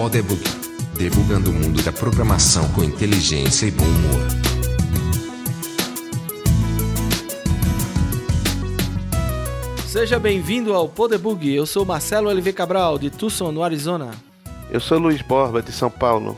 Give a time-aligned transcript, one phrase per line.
[0.00, 0.42] Podebug.
[0.96, 4.20] Debugando o mundo da programação com inteligência e bom humor.
[9.86, 11.54] Seja bem-vindo ao Podebug.
[11.54, 14.12] Eu sou Marcelo LV Cabral, de Tucson, no Arizona.
[14.70, 16.34] Eu sou Luiz Borba, de São Paulo.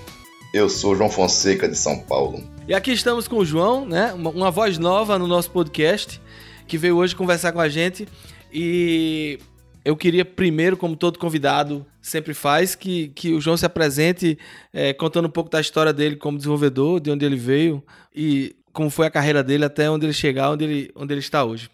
[0.53, 2.43] Eu sou João Fonseca, de São Paulo.
[2.67, 4.13] E aqui estamos com o João, né?
[4.13, 6.21] Uma, uma voz nova no nosso podcast,
[6.67, 8.08] que veio hoje conversar com a gente.
[8.53, 9.39] E
[9.85, 14.39] eu queria primeiro, como todo convidado sempre faz, que, que o João se apresente
[14.73, 18.90] é, contando um pouco da história dele como desenvolvedor, de onde ele veio e como
[18.90, 21.71] foi a carreira dele até onde ele chegar, onde ele, onde ele está hoje.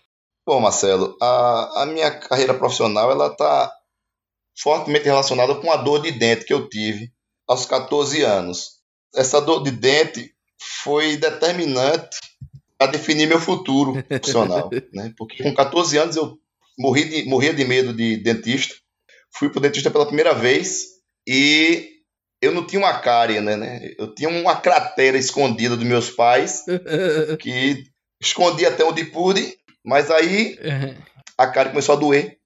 [0.46, 3.70] Bom, Marcelo, a, a minha carreira profissional ela está
[4.58, 7.12] fortemente relacionada com a dor de dente que eu tive
[7.46, 8.78] aos 14 anos.
[9.14, 10.32] Essa dor de dente
[10.82, 12.18] foi determinante
[12.78, 15.12] a definir meu futuro profissional, né?
[15.16, 16.38] Porque com 14 anos eu
[16.78, 18.74] morri de, morria de medo de dentista.
[19.36, 20.84] Fui pro dentista pela primeira vez
[21.26, 21.98] e
[22.40, 23.94] eu não tinha uma cárie, né, né?
[23.98, 26.64] Eu tinha uma cratera escondida dos meus pais
[27.40, 27.84] que
[28.20, 30.56] escondi até onde pude, mas aí
[31.36, 32.38] a cárie começou a doer,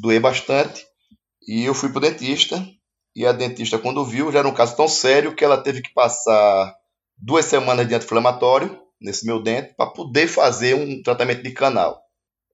[0.00, 0.86] doer bastante.
[1.48, 2.64] E eu fui pro dentista
[3.16, 5.92] e a dentista quando viu já era um caso tão sério que ela teve que
[5.92, 6.74] passar
[7.16, 12.00] duas semanas de anti-inflamatório nesse meu dente para poder fazer um tratamento de canal,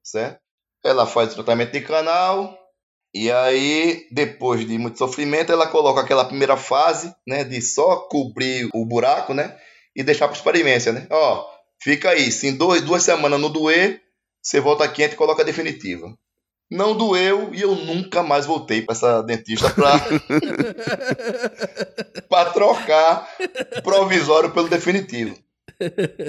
[0.03, 0.41] certo?
[0.87, 2.57] Ela faz o tratamento de canal
[3.19, 8.69] e aí, depois de muito sofrimento, ela coloca aquela primeira fase, né, de só cobrir
[8.75, 9.57] o buraco, né,
[9.97, 11.07] e deixar para experiência, né?
[11.09, 11.47] Ó,
[11.83, 14.03] fica aí, se em dois, duas semanas não doer,
[14.43, 16.15] você volta aqui e coloca a definitiva.
[16.71, 19.95] Não doeu e eu nunca mais voltei para essa dentista para
[22.29, 23.31] para trocar
[23.83, 25.39] provisório pelo definitivo.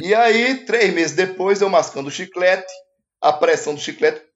[0.02, 2.72] E aí, três meses depois, eu mascando o chiclete,
[3.20, 4.27] a pressão do chiclete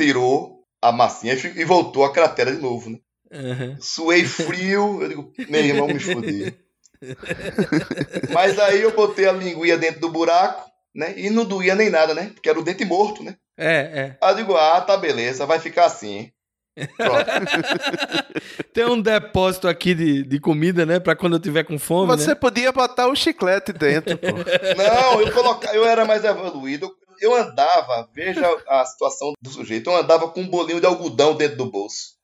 [0.00, 2.98] tirou a massinha e voltou a cratera de novo, né?
[3.30, 3.76] Uhum.
[3.78, 6.54] Suei frio, eu digo, meu irmão, me fudi.
[8.32, 11.14] Mas aí eu botei a linguinha dentro do buraco, né?
[11.16, 12.30] E não doía nem nada, né?
[12.34, 13.36] Porque era o dente morto, né?
[13.58, 14.16] É, é.
[14.22, 16.32] Aí eu digo, ah, tá beleza, vai ficar assim.
[18.72, 20.98] Tem um depósito aqui de, de comida, né?
[20.98, 22.16] Pra quando eu tiver com fome.
[22.16, 22.34] Você né?
[22.34, 24.28] podia botar o chiclete dentro, pô.
[24.28, 25.68] Não, eu, coloca...
[25.74, 26.90] eu era mais evoluído.
[27.20, 31.56] Eu andava, veja a situação do sujeito, eu andava com um bolinho de algodão dentro
[31.58, 32.20] do bolso.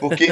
[0.00, 0.26] Porque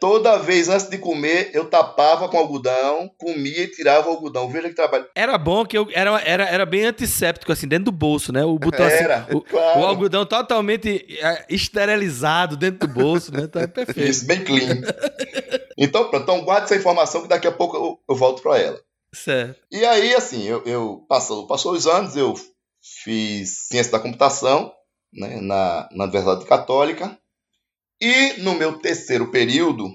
[0.00, 4.48] toda vez antes de comer, eu tapava com algodão, comia e tirava o algodão.
[4.48, 5.06] Veja que trabalho.
[5.14, 8.44] Era bom que eu era, era, era bem antisséptico, assim, dentro do bolso, né?
[8.44, 9.80] O botão Era, assim, o, claro.
[9.80, 13.42] o algodão totalmente é, esterilizado dentro do bolso, né?
[13.44, 14.08] Então é perfeito.
[14.08, 14.82] Isso, bem clean.
[15.76, 18.80] Então, pronto, então guarde essa informação que daqui a pouco eu, eu volto para ela.
[19.12, 19.60] Certo.
[19.70, 22.34] E aí, assim, eu, eu passou, passou os anos, eu
[23.02, 24.72] fiz ciência da computação
[25.12, 27.18] né, na, na Universidade Católica.
[28.00, 29.90] E no meu terceiro período,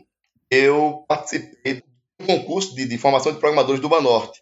[0.49, 1.83] eu participei de
[2.19, 4.41] um concurso de, de formação de programadores do Banorte.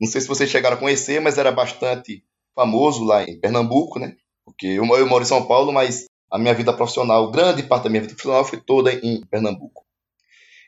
[0.00, 2.24] Não sei se vocês chegaram a conhecer, mas era bastante
[2.54, 4.16] famoso lá em Pernambuco, né?
[4.44, 7.90] Porque eu, eu moro em São Paulo, mas a minha vida profissional, grande parte da
[7.90, 9.84] minha vida profissional foi toda em Pernambuco.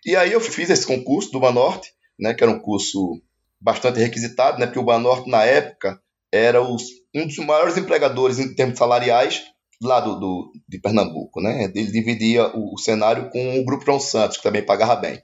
[0.05, 2.35] E aí eu fiz esse concurso do Banorte, né?
[2.35, 3.21] Que era um curso
[3.61, 4.67] bastante requisitado, né?
[4.67, 6.01] Porque o Banorte, na época,
[6.33, 6.83] era os,
[7.15, 9.45] um dos maiores empregadores em termos salariais
[9.83, 11.65] lá do, do, de Pernambuco, né?
[11.75, 15.23] Ele dividia o, o, cenário com o Grupo João Santos, que também pagava bem.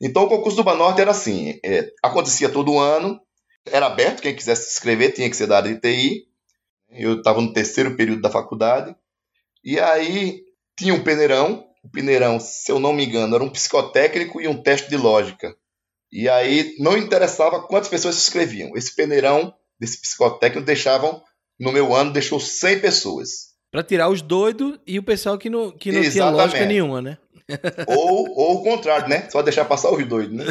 [0.00, 3.20] Então o concurso do Banorte era assim, é, acontecia todo ano,
[3.64, 6.26] era aberto, quem quisesse se inscrever tinha que ser da área de TI.
[6.90, 8.94] Eu estava no terceiro período da faculdade,
[9.64, 10.42] e aí
[10.76, 14.62] tinha um peneirão, o peneirão, se eu não me engano, era um psicotécnico e um
[14.62, 15.56] teste de lógica.
[16.10, 18.76] E aí não interessava quantas pessoas se inscreviam.
[18.76, 21.20] Esse peneirão desse psicotécnico deixavam,
[21.58, 23.52] no meu ano, deixou 100 pessoas.
[23.68, 27.18] Pra tirar os doidos e o pessoal que não, que não tinha lógica nenhuma, né?
[27.88, 29.28] ou, ou o contrário, né?
[29.28, 30.44] Só deixar passar os doidos, né?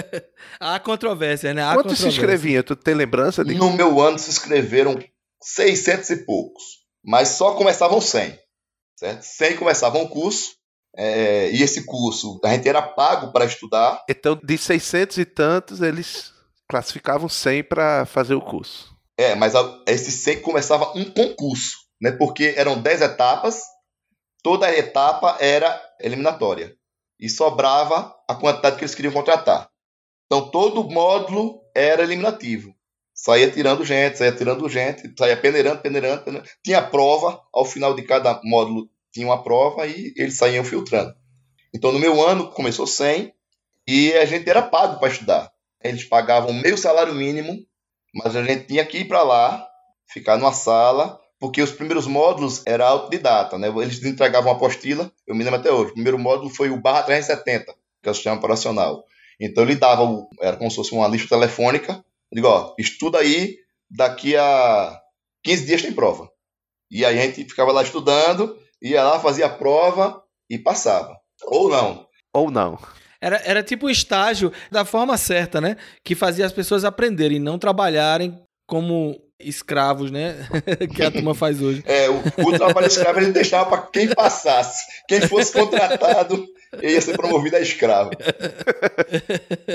[0.60, 1.64] Há controvérsia, né?
[1.64, 2.62] Há Quantos se inscreviam?
[2.62, 4.98] Tu tem lembrança de No meu ano se inscreveram
[5.40, 6.62] 600 e poucos,
[7.02, 8.38] mas só começavam 100,
[8.94, 9.22] certo?
[9.22, 10.50] 100 começavam o curso,
[10.94, 14.04] é, e esse curso a gente era pago para estudar.
[14.08, 16.35] Então, de 600 e tantos, eles
[16.68, 18.94] classificavam 100 para fazer o curso.
[19.16, 22.12] É, mas a, esses 100 começava um concurso, né?
[22.12, 23.62] Porque eram 10 etapas,
[24.42, 26.74] toda etapa era eliminatória.
[27.18, 29.70] E sobrava a quantidade que eles queriam contratar.
[30.26, 32.74] Então todo módulo era eliminativo.
[33.14, 36.50] Saía tirando gente, saía tirando gente, saía peneirando, peneirando, peneirando.
[36.62, 41.14] Tinha prova, ao final de cada módulo tinha uma prova e eles saíam filtrando.
[41.74, 43.32] Então no meu ano começou 100
[43.88, 45.50] e a gente era pago para estudar.
[45.82, 47.58] Eles pagavam meio salário mínimo,
[48.14, 49.66] mas a gente tinha que ir para lá,
[50.08, 53.68] ficar numa sala, porque os primeiros módulos era autodidata, né?
[53.68, 55.90] Eles entregavam uma apostila, eu me lembro até hoje.
[55.90, 59.04] O primeiro módulo foi o barra 370, que é o sistema operacional.
[59.38, 62.02] Então ele dava, era como se fosse uma lista telefônica.
[62.32, 63.56] Digo, ó, estuda aí,
[63.90, 65.00] daqui a
[65.44, 66.30] 15 dias tem prova.
[66.90, 71.16] E aí a gente ficava lá estudando, ia lá, fazia a prova e passava.
[71.44, 72.06] Ou não.
[72.32, 72.78] Ou não.
[73.20, 75.76] Era, era tipo um estágio da forma certa, né?
[76.04, 80.34] Que fazia as pessoas aprenderem, não trabalharem como escravos, né?
[80.94, 81.82] que a turma faz hoje.
[81.86, 84.84] É, o, o trabalho escravo ele deixava para quem passasse.
[85.08, 86.46] Quem fosse contratado
[86.82, 88.10] ia ser promovido a escravo.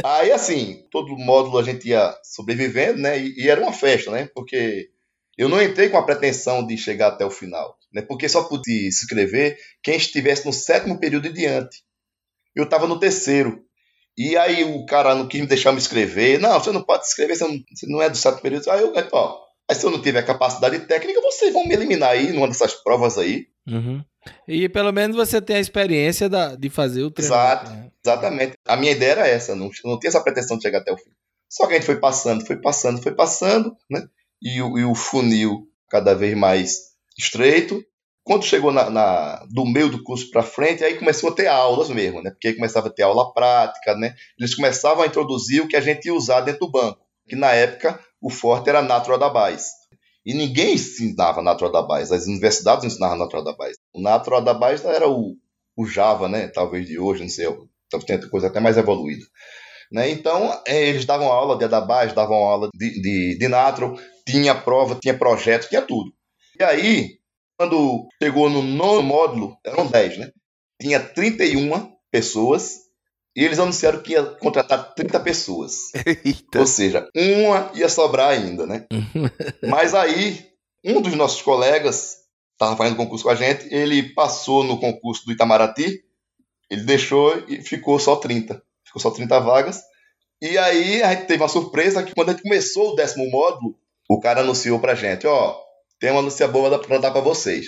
[0.04, 3.20] Aí, assim, todo módulo a gente ia sobrevivendo, né?
[3.20, 4.30] E, e, era uma festa, né?
[4.34, 4.90] Porque
[5.38, 8.02] eu não entrei com a pretensão de chegar até o final, né?
[8.02, 11.84] Porque só podia se inscrever quem estivesse no sétimo período e diante.
[12.56, 13.64] Eu estava no terceiro.
[14.18, 16.40] E aí o cara não quis me deixar me inscrever.
[16.40, 18.70] Não, você não pode se inscrever, você não, você não é do sétimo período.
[18.70, 22.34] Aí eu, ó, Aí se eu não tiver capacidade técnica, vocês vão me eliminar aí
[22.34, 23.46] numa dessas provas aí.
[23.66, 24.04] Uhum.
[24.46, 27.34] E pelo menos você tem a experiência da, de fazer o treino.
[27.34, 27.90] Exato, né?
[28.04, 28.54] exatamente.
[28.68, 31.12] A minha ideia era essa, não, não tinha essa pretensão de chegar até o fim.
[31.50, 34.06] Só que a gente foi passando, foi passando, foi passando, né?
[34.42, 37.82] E e o funil cada vez mais estreito.
[38.24, 41.90] Quando chegou na, na do meio do curso para frente, aí começou a ter aulas
[41.90, 42.30] mesmo, né?
[42.30, 44.14] Porque começava a ter aula prática, né?
[44.40, 47.52] Eles começavam a introduzir o que a gente ia usar dentro do banco, que na
[47.52, 49.72] época o forte era Natural Database.
[50.24, 53.80] E ninguém ensinava Natural Database, as universidades ensinavam Natural Database.
[53.94, 55.36] O Natural Database era o,
[55.76, 56.48] o Java, né?
[56.48, 57.46] Talvez de hoje, não sei,
[57.90, 59.26] talvez tenha coisa até mais evoluída.
[59.92, 60.10] Né?
[60.10, 64.96] Então, é, eles davam aula de database, davam aula de, de, de Natural, tinha prova,
[64.96, 66.14] tinha projeto, tinha tudo.
[66.58, 67.21] E aí,
[67.62, 70.32] quando chegou no nono módulo, eram 10, né?
[70.82, 72.80] Tinha 31 pessoas
[73.36, 75.92] e eles anunciaram que ia contratar 30 pessoas.
[76.26, 76.60] Eita.
[76.60, 78.88] Ou seja, uma ia sobrar ainda, né?
[79.70, 80.44] Mas aí,
[80.84, 82.18] um dos nossos colegas
[82.54, 86.04] estava fazendo concurso com a gente, ele passou no concurso do Itamaraty,
[86.68, 88.60] ele deixou e ficou só 30.
[88.84, 89.82] Ficou só 30 vagas.
[90.42, 93.78] E aí a gente teve uma surpresa que quando a gente começou o décimo módulo,
[94.10, 95.56] o cara anunciou pra gente, ó,
[96.02, 97.68] tem uma notícia boa pra dar pra vocês.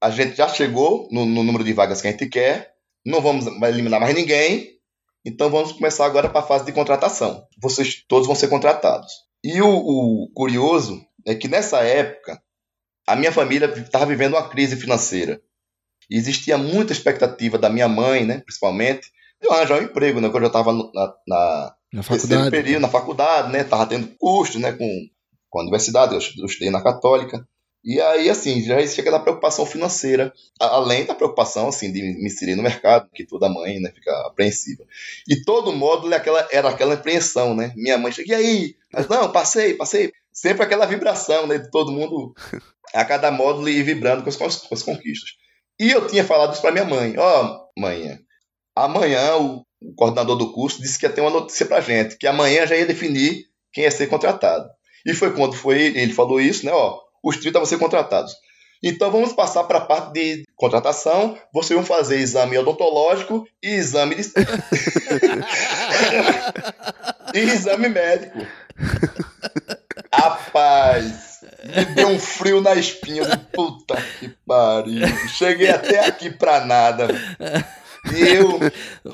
[0.00, 2.72] A gente já chegou no, no número de vagas que a gente quer,
[3.04, 4.70] não vamos eliminar mais ninguém,
[5.24, 7.44] então vamos começar agora para a fase de contratação.
[7.60, 9.12] Vocês todos vão ser contratados.
[9.42, 12.40] E o, o curioso é que nessa época
[13.04, 15.42] a minha família estava vivendo uma crise financeira.
[16.08, 19.10] E existia muita expectativa da minha mãe, né, principalmente,
[19.42, 22.50] de arranjar um emprego, né, que eu já estava na, na, na faculdade.
[22.50, 24.88] período, na faculdade, né, estava tendo custos, né, com,
[25.50, 27.44] com a universidade, eu estudei na Católica.
[27.86, 32.56] E aí, assim, já existia aquela preocupação financeira, além da preocupação, assim, de me inserir
[32.56, 34.82] no mercado, que toda mãe, né, fica apreensiva.
[35.28, 37.72] E todo módulo era aquela, era aquela apreensão, né?
[37.76, 38.76] Minha mãe chega, e aí?
[38.92, 40.12] Mas, não, passei, passei.
[40.32, 42.34] Sempre aquela vibração, né, de todo mundo,
[42.92, 45.30] a cada módulo ir vibrando com as, com as conquistas.
[45.78, 47.14] E eu tinha falado isso para minha mãe.
[47.16, 48.18] Ó, oh, mãe,
[48.74, 52.26] amanhã o, o coordenador do curso disse que ia ter uma notícia pra gente, que
[52.26, 54.68] amanhã já ia definir quem ia ser contratado.
[55.06, 58.32] E foi quando foi, ele falou isso, né, ó, os 30 vão ser contratados.
[58.80, 61.36] Então vamos passar para a parte de contratação.
[61.52, 64.22] Vocês vão fazer exame odontológico e exame de...
[67.34, 68.38] e exame médico.
[70.12, 73.24] Rapaz, me deu um frio na espinha.
[73.52, 75.06] Puta que pariu.
[75.30, 77.08] Cheguei até aqui para nada.
[78.14, 78.60] Eu.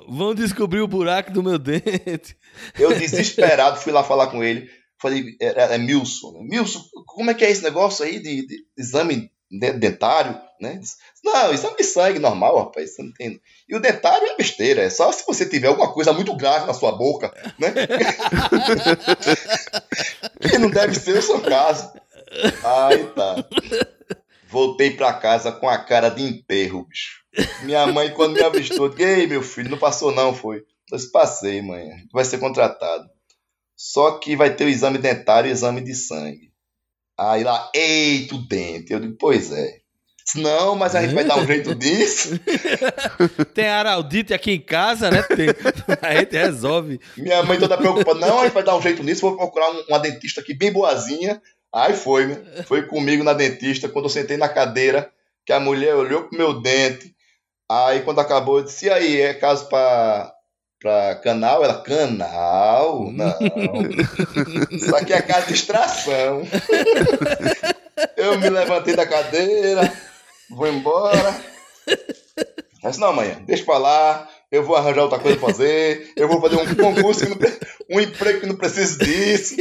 [0.07, 2.37] Vão descobrir o buraco do meu dente.
[2.79, 4.69] Eu, desesperado, fui lá falar com ele.
[5.03, 6.33] Falei, é, é Milson.
[6.33, 6.39] Né?
[6.45, 10.81] Milson, como é que é esse negócio aí de, de exame dentário, né?
[11.25, 13.41] Não, exame de sangue normal, rapaz, você não tem.
[13.69, 16.73] E o dentário é besteira, é só se você tiver alguma coisa muito grave na
[16.73, 17.75] sua boca, né?
[20.49, 21.93] que não deve ser o seu caso.
[22.65, 23.45] Aí tá.
[24.49, 27.23] Voltei pra casa com a cara de enterro, bicho.
[27.65, 30.59] Minha mãe, quando me avistou, ei, meu filho, não passou não, foi.
[30.91, 33.11] Eu disse, passei, mãe, vai ser contratado.
[33.85, 36.53] Só que vai ter o exame dentário e o exame de sangue.
[37.19, 38.93] Aí lá, eita, o dente.
[38.93, 39.81] Eu digo, pois é.
[40.37, 42.39] Não, mas a gente vai dar um jeito disso.
[43.53, 45.21] Tem araldite aqui em casa, né?
[45.25, 45.49] Tem.
[46.01, 47.01] A gente resolve.
[47.17, 48.21] Minha mãe toda preocupada.
[48.21, 49.23] Não, a gente vai dar um jeito nisso.
[49.23, 51.43] Vou procurar uma dentista aqui bem boazinha.
[51.75, 52.63] Aí foi, né?
[52.69, 53.89] Foi comigo na dentista.
[53.89, 55.11] Quando eu sentei na cadeira,
[55.45, 57.13] que a mulher olhou pro meu dente.
[57.69, 60.33] Aí quando acabou, eu disse: e aí, é caso para
[60.83, 63.11] pra canal, ela, canal?
[63.15, 63.39] Não.
[64.71, 66.43] Isso aqui é casa de extração.
[68.17, 69.93] Eu me levantei da cadeira,
[70.51, 71.41] vou embora.
[72.83, 76.41] Mas não, amanhã, deixa pra lá, eu vou arranjar outra coisa pra fazer, eu vou
[76.41, 77.39] fazer um concurso, não,
[77.89, 79.55] um emprego que não precisa disso.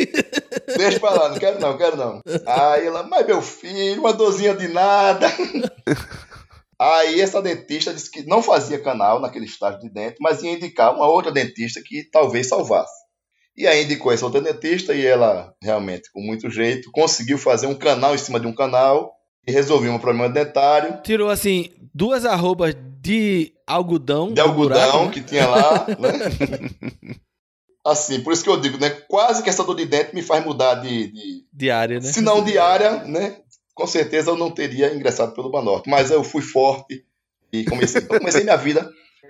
[0.76, 2.22] Deixa pra lá, não quero não, quero não.
[2.48, 5.32] Aí ela, mas meu filho, uma dorzinha de nada.
[6.82, 10.96] Aí essa dentista disse que não fazia canal naquele estágio de dente, mas ia indicar
[10.96, 13.02] uma outra dentista que talvez salvasse.
[13.56, 17.76] E aí indicou essa outra dentista e ela, realmente, com muito jeito, conseguiu fazer um
[17.76, 19.14] canal em cima de um canal
[19.48, 21.00] e resolveu um problema dentário.
[21.04, 24.34] Tirou, assim, duas arrobas de algodão.
[24.34, 25.12] De algodão buraco, né?
[25.12, 27.16] que tinha lá, né?
[27.86, 28.90] assim, por isso que eu digo, né?
[29.08, 31.12] Quase que essa dor de dente me faz mudar de.
[31.12, 31.46] de...
[31.54, 32.12] Diária, né?
[32.12, 33.38] Se não diária, né?
[33.82, 35.90] Com certeza eu não teria ingressado pelo Banorte.
[35.90, 37.04] Mas eu fui forte
[37.52, 38.88] e comecei, comecei minha vida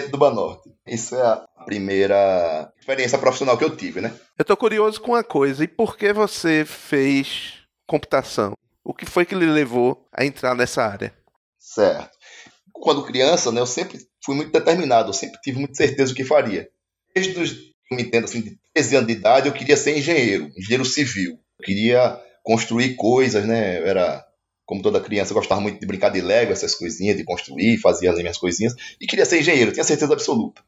[0.10, 0.70] do Banorte.
[0.86, 4.14] Isso é a primeira experiência profissional que eu tive, né?
[4.38, 5.64] Eu tô curioso com uma coisa.
[5.64, 8.52] E por que você fez computação?
[8.84, 11.14] O que foi que lhe levou a entrar nessa área?
[11.58, 12.10] Certo.
[12.74, 16.26] Quando criança, né, eu sempre fui muito determinado, eu sempre tive muita certeza do que
[16.26, 16.68] faria.
[17.16, 17.54] Desde os,
[17.90, 21.40] eu me entendo assim, de 13 anos de idade, eu queria ser engenheiro, engenheiro civil.
[21.58, 23.80] Eu queria construir coisas, né?
[23.80, 24.26] Eu era,
[24.72, 28.10] como toda criança, eu gostava muito de brincar de Lego, essas coisinhas, de construir, fazia
[28.10, 30.64] as minhas coisinhas, e queria ser engenheiro, tinha certeza absoluta.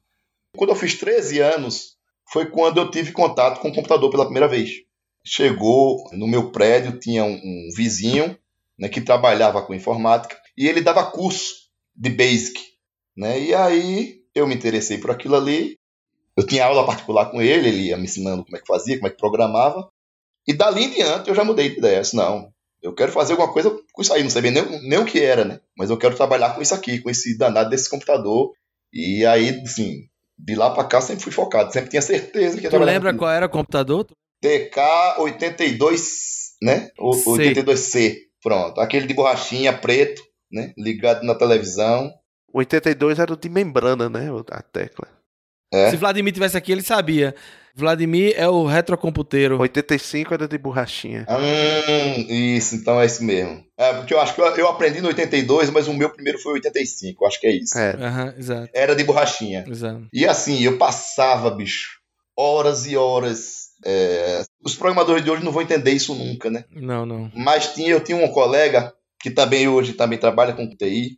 [0.57, 1.95] Quando eu fiz 13 anos,
[2.29, 4.83] foi quando eu tive contato com o computador pela primeira vez
[5.25, 8.37] chegou no meu prédio, tinha um, vizinho
[8.77, 11.53] né, que trabalhava com informática e ele dava curso
[11.95, 12.59] de Basic.
[13.15, 13.39] Né?
[13.39, 15.77] E aí eu me interessei por aquilo ali.
[16.35, 19.07] Eu tinha aula particular com ele, ele ia me ensinando como é que fazia, como
[19.07, 19.87] é que programava.
[20.45, 22.01] E dali em diante eu já mudei de ideia.
[22.01, 22.52] Disse, não,
[22.83, 24.21] eu quero fazer alguma coisa com isso aí.
[24.21, 25.61] Não sabia nem, nem o que era, né?
[25.77, 28.51] Mas eu quero trabalhar com isso aqui, com esse danado desse computador.
[28.91, 31.71] E aí, assim, de lá para cá sempre fui focado.
[31.71, 34.05] Sempre tinha certeza que ia Tu lembra qual era o computador?
[34.43, 36.01] TK82,
[36.61, 36.89] né?
[36.99, 38.17] O, 82C.
[38.41, 38.81] Pronto.
[38.81, 40.21] Aquele de borrachinha preto,
[40.51, 40.73] né?
[40.77, 42.11] Ligado na televisão.
[42.53, 44.27] 82 era o de membrana, né?
[44.51, 45.07] A tecla.
[45.73, 45.89] É.
[45.89, 47.35] Se Vladimir tivesse aqui, ele sabia.
[47.75, 49.59] Vladimir é o retrocomputeiro.
[49.59, 51.25] 85 era de borrachinha.
[51.27, 53.63] Hum, isso, então é isso mesmo.
[53.75, 56.53] É, porque eu acho que eu, eu, aprendi no 82, mas o meu primeiro foi
[56.53, 57.77] 85, acho que é isso.
[57.77, 57.95] É.
[57.95, 58.69] Uhum, exato.
[58.73, 59.65] Era de borrachinha.
[59.67, 60.07] Exato.
[60.13, 61.99] E assim, eu passava, bicho,
[62.37, 66.63] horas e horas é, os programadores de hoje não vão entender isso nunca, né?
[66.71, 67.31] Não, não.
[67.35, 71.17] Mas tinha, eu tinha um colega que também hoje também trabalha com TI,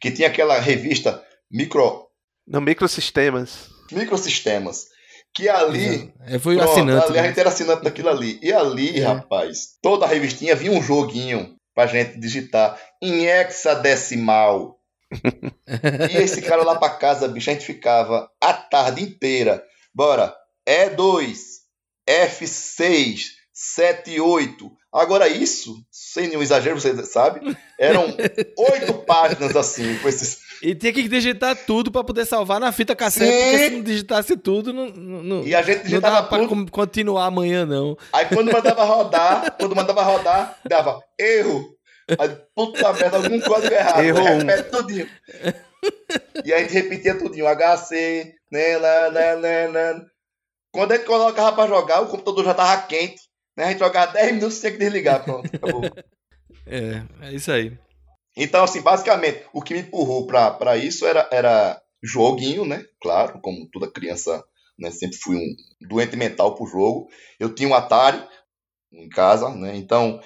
[0.00, 2.06] que tinha aquela revista Micro.
[2.46, 3.70] Não, Microsistemas.
[3.92, 4.86] Microsistemas.
[5.34, 6.12] Que ali.
[6.26, 7.04] Eu fui pronto, assinante.
[7.06, 7.20] Ali, né?
[7.20, 8.38] A gente era assinante daquilo ali.
[8.42, 9.04] E ali, é.
[9.04, 14.78] rapaz, toda a revistinha vinha um joguinho pra gente digitar em hexadecimal.
[16.12, 19.64] e esse cara lá pra casa, bicho, a gente ficava a tarde inteira.
[19.94, 20.34] Bora,
[20.68, 21.36] E2,
[22.08, 24.72] F6, 7, 8.
[24.92, 28.06] Agora, isso, sem nenhum exagero, você sabe, eram
[28.72, 30.38] oito páginas assim, com esses.
[30.62, 33.50] E tinha que digitar tudo para poder salvar na fita cassete, Sim.
[33.50, 37.26] porque se não digitasse tudo, não, não, e a gente digitava não dava pra continuar
[37.26, 37.96] amanhã, não.
[38.12, 41.74] Aí quando mandava rodar, quando mandava rodar, dava erro.
[42.18, 44.02] Aí, puta merda, algum código errado.
[44.02, 44.70] Errou repete um.
[44.70, 45.08] tudinho.
[46.44, 50.04] E a gente repetia tudinho, HC, né, lá, lá, lá, lá.
[50.72, 53.22] Quando a gente colocava pra jogar, o computador já tava quente.
[53.56, 53.64] Né?
[53.64, 55.24] A gente jogava 10 minutos e tinha que desligar.
[55.24, 55.84] Pronto, acabou.
[56.66, 57.76] é, é isso aí.
[58.42, 62.82] Então, assim, basicamente, o que me empurrou pra isso era, era joguinho, né?
[62.98, 64.42] Claro, como toda criança,
[64.78, 64.90] né?
[64.90, 67.08] Sempre fui um doente mental pro jogo.
[67.38, 68.26] Eu tinha um Atari
[68.90, 69.76] em casa, né?
[69.76, 70.20] Então,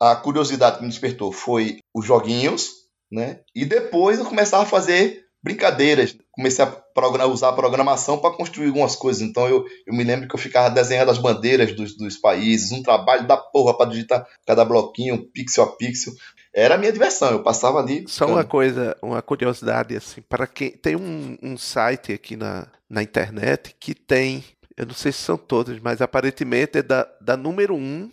[0.00, 2.72] a curiosidade que me despertou foi os joguinhos,
[3.08, 3.40] né?
[3.54, 6.16] E depois eu começava a fazer brincadeiras.
[6.32, 9.22] Comecei a usar a programação para construir algumas coisas.
[9.22, 12.82] Então eu, eu me lembro que eu ficava desenhando as bandeiras dos, dos países, um
[12.82, 16.12] trabalho da porra para digitar cada bloquinho, pixel a pixel.
[16.52, 18.04] Era a minha diversão, eu passava ali.
[18.08, 20.70] Só uma coisa, uma curiosidade, assim, para quem.
[20.70, 24.44] Tem um, um site aqui na, na internet que tem.
[24.76, 28.10] Eu não sei se são todos, mas aparentemente é da, da número 1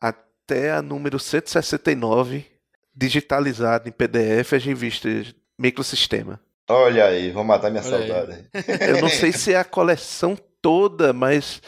[0.00, 2.46] até a número 169
[2.94, 6.40] digitalizado em PDF as revistas microsistema.
[6.68, 8.48] Olha aí, vou matar minha Olha saudade.
[8.88, 11.60] Eu não sei se é a coleção toda, mas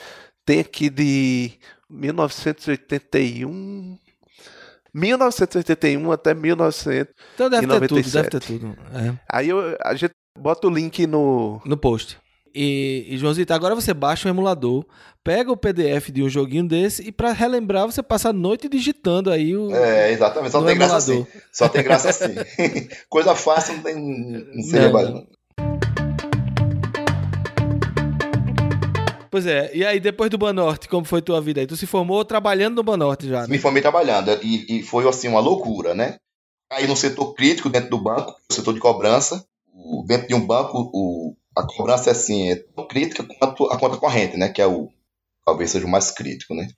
[0.45, 1.53] tem aqui de
[1.91, 3.99] 1981.
[4.95, 7.13] 1981 até 1997.
[7.35, 8.77] Então deve ter tudo, deve ter tudo.
[8.95, 9.15] É.
[9.31, 11.61] Aí eu, a gente bota o link no...
[11.65, 12.19] No post.
[12.55, 14.87] E, e Joãozito, agora você baixa um emulador,
[15.25, 19.29] pega o PDF de um joguinho desse e para relembrar você passa a noite digitando
[19.29, 19.75] aí o.
[19.75, 20.53] É, exatamente.
[20.53, 20.89] Só tem emulador.
[20.89, 21.27] graça assim.
[21.51, 22.35] Só tem graça assim.
[23.11, 23.97] Coisa fácil não tem.
[23.97, 25.27] Não não.
[29.35, 31.67] Pois é, e aí depois do Banorte, como foi tua vida aí?
[31.67, 33.41] Tu se formou trabalhando no Banorte já?
[33.41, 33.49] Né?
[33.49, 36.19] Me formei trabalhando e, e foi assim uma loucura, né?
[36.71, 39.45] Aí no setor crítico dentro do banco, setor de cobrança,
[40.07, 43.97] dentro de um banco, o, a cobrança é assim, é tão crítica quanto a conta
[43.97, 44.51] corrente, né?
[44.51, 44.89] Que é o
[45.45, 46.69] talvez seja o mais crítico, né?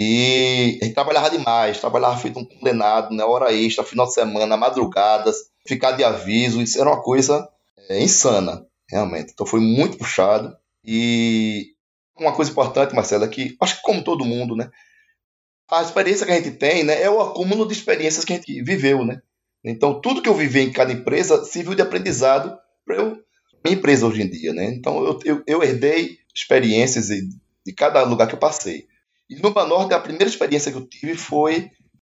[0.00, 3.22] E a gente trabalhava demais, trabalhava feito um condenado, né?
[3.22, 7.48] Hora extra, final de semana, madrugadas, ficar de aviso, isso era uma coisa
[7.88, 9.30] é, insana, realmente.
[9.32, 10.56] Então foi muito puxado.
[10.84, 11.76] E
[12.20, 14.70] uma coisa importante, Marcelo, é que acho que como todo mundo, né?
[15.70, 18.62] A experiência que a gente tem, né, é o acúmulo de experiências que a gente
[18.62, 19.22] viveu, né?
[19.64, 23.22] Então, tudo que eu vivi em cada empresa serviu de aprendizado para eu
[23.64, 24.64] minha empresa hoje em dia, né?
[24.64, 27.28] Então, eu, eu, eu herdei experiências de,
[27.64, 28.86] de, cada lugar que eu passei.
[29.28, 31.70] E no Banorte, a primeira experiência que eu tive foi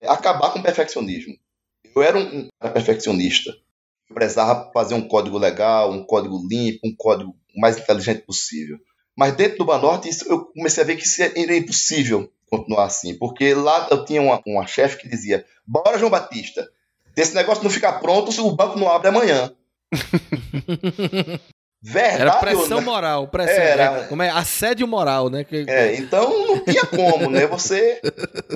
[0.04, 1.36] acabar com o perfeccionismo.
[1.96, 3.52] Eu era um, um perfeccionista.
[4.10, 8.78] Eu precisava fazer um código legal, um código limpo, um código mais inteligente possível.
[9.18, 13.18] Mas dentro do Banorte, isso, eu comecei a ver que isso era impossível continuar assim.
[13.18, 16.70] Porque lá eu tinha uma, uma chefe que dizia: Bora, João Batista,
[17.16, 19.52] se esse negócio não ficar pronto, o banco não abre amanhã.
[21.84, 22.86] Verdade, era pressão né?
[22.86, 25.44] moral, pressão, era, como é assédio moral, né?
[25.44, 25.66] Que...
[25.68, 27.48] É, então não tinha como, né?
[27.48, 28.00] Você,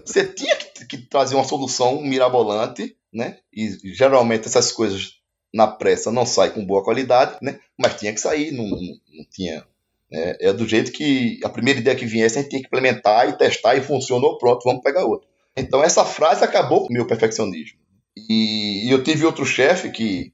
[0.05, 3.39] você tinha que, que, trazer uma solução mirabolante, né?
[3.51, 5.13] E geralmente essas coisas
[5.51, 7.57] na pressa não saem com boa qualidade, né?
[7.75, 9.65] Mas tinha que sair, não, não, não tinha.
[10.11, 10.35] Né?
[10.39, 13.37] É do jeito que a primeira ideia que viesse a gente tinha que implementar e
[13.37, 15.27] testar e funcionou, pronto, vamos pegar outra.
[15.55, 17.77] Então essa frase acabou com o meu perfeccionismo.
[18.15, 20.33] E, e eu tive outro chefe que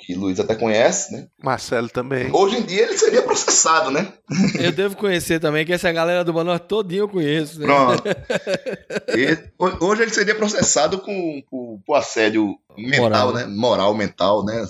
[0.00, 1.28] que Luiz até conhece, né?
[1.42, 2.30] Marcelo também.
[2.32, 4.12] Hoje em dia ele seria processado, né?
[4.58, 7.60] Eu devo conhecer também, que essa galera do Manoel todinho eu conheço.
[7.60, 7.66] Né?
[7.66, 8.02] Pronto.
[9.84, 13.32] hoje ele seria processado com, com, com assédio mental, Moral.
[13.34, 13.46] né?
[13.46, 14.66] Moral, mental, né?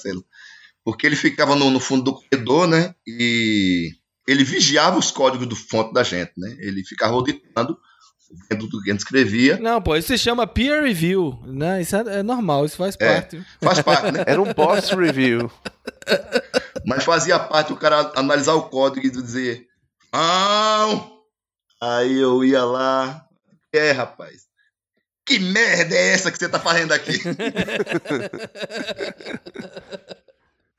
[0.84, 2.92] Porque ele ficava no, no fundo do corredor, né?
[3.06, 3.90] E
[4.30, 6.56] ele vigiava os códigos do fonte da gente, né?
[6.60, 7.76] Ele ficava auditando
[8.48, 9.58] vendo do que a gente escrevia.
[9.58, 11.82] Não, pô, isso se chama peer review, né?
[11.82, 13.44] Isso é, é normal, isso faz é, parte.
[13.60, 14.22] Faz parte, né?
[14.24, 15.50] Era um boss review.
[16.86, 19.66] Mas fazia parte o cara analisar o código e dizer,
[20.12, 21.18] não!
[21.82, 23.24] Aí eu ia lá,
[23.72, 24.42] é, rapaz,
[25.26, 27.20] que merda é essa que você tá fazendo aqui?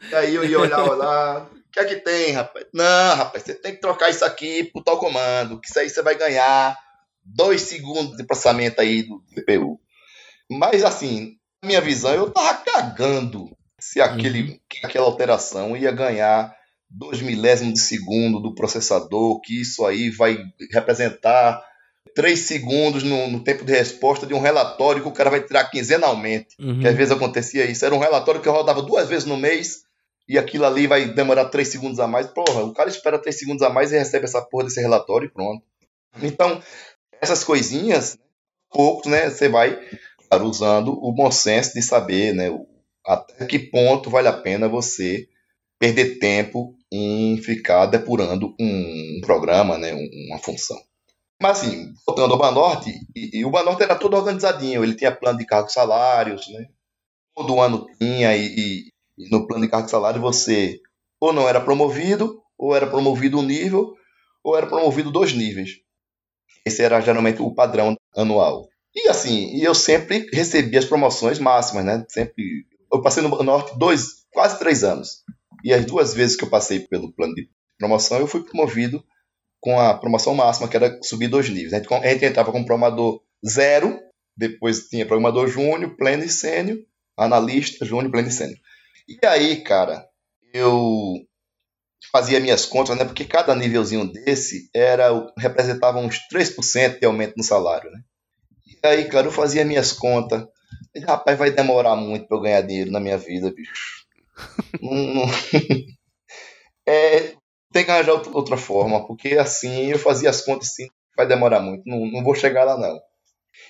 [0.09, 2.65] e aí eu ia olhar lá, que é que tem, rapaz?
[2.73, 6.01] Não, rapaz, você tem que trocar isso aqui pro tal comando, que isso aí você
[6.01, 6.77] vai ganhar
[7.23, 9.79] dois segundos de processamento aí do CPU.
[10.49, 14.59] Mas assim, na minha visão, eu tava cagando se aquele, uhum.
[14.83, 16.53] aquela alteração ia ganhar
[16.89, 20.37] dois milésimos de segundo do processador, que isso aí vai
[20.71, 21.63] representar
[22.13, 25.69] três segundos no, no, tempo de resposta de um relatório que o cara vai tirar
[25.69, 26.55] quinzenalmente.
[26.59, 26.79] Uhum.
[26.79, 27.85] Que às vezes acontecia isso.
[27.85, 29.83] Era um relatório que eu rodava duas vezes no mês
[30.31, 32.25] e aquilo ali vai demorar três segundos a mais.
[32.25, 35.29] Porra, o cara espera três segundos a mais e recebe essa porra desse relatório e
[35.29, 35.61] pronto.
[36.23, 36.63] Então,
[37.19, 38.17] essas coisinhas,
[38.71, 39.77] pouco, né, você vai
[40.41, 42.47] usando o bom senso de saber, né,
[43.05, 45.27] até que ponto vale a pena você
[45.77, 49.93] perder tempo em ficar depurando um programa, né,
[50.29, 50.79] uma função.
[51.41, 55.39] Mas assim, voltando ao Banorte, e, e o Banorte era todo organizadinho, ele tinha plano
[55.39, 56.67] de cargos salários, né?
[57.35, 58.90] Todo ano tinha, e, e,
[59.25, 60.79] e no plano de cargos salários você
[61.19, 63.93] ou não era promovido, ou era promovido um nível,
[64.43, 65.77] ou era promovido dois níveis.
[66.65, 68.67] Esse era geralmente o padrão anual.
[68.93, 72.05] E assim, eu sempre recebi as promoções máximas, né?
[72.09, 72.65] Sempre.
[72.91, 75.23] Eu passei no Norte dois, quase três anos.
[75.63, 79.03] E as duas vezes que eu passei pelo plano de promoção, eu fui promovido
[79.59, 81.73] com a promoção máxima, que era subir dois níveis.
[81.73, 83.97] A gente entrava com programador zero,
[84.35, 86.79] depois tinha programador júnior, pleno e sênior,
[87.15, 88.57] analista, júnior, pleno e sênior.
[89.07, 90.07] E aí, cara,
[90.53, 91.25] eu
[92.11, 93.05] fazia minhas contas, né?
[93.05, 98.01] Porque cada nívelzinho desse era representava uns 3% de aumento no salário, né?
[98.65, 100.45] E aí, cara, eu fazia minhas contas.
[100.95, 104.05] E, rapaz, vai demorar muito para eu ganhar dinheiro na minha vida, bicho.
[104.81, 105.25] não, não...
[106.87, 107.35] é,
[107.71, 111.83] tem que arranjar outra forma, porque assim eu fazia as contas assim, vai demorar muito,
[111.85, 112.99] não, não vou chegar lá não.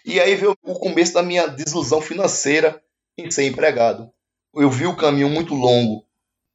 [0.05, 2.81] E aí veio o começo da minha desilusão financeira
[3.17, 4.11] em ser empregado.
[4.55, 6.03] Eu vi o caminho muito longo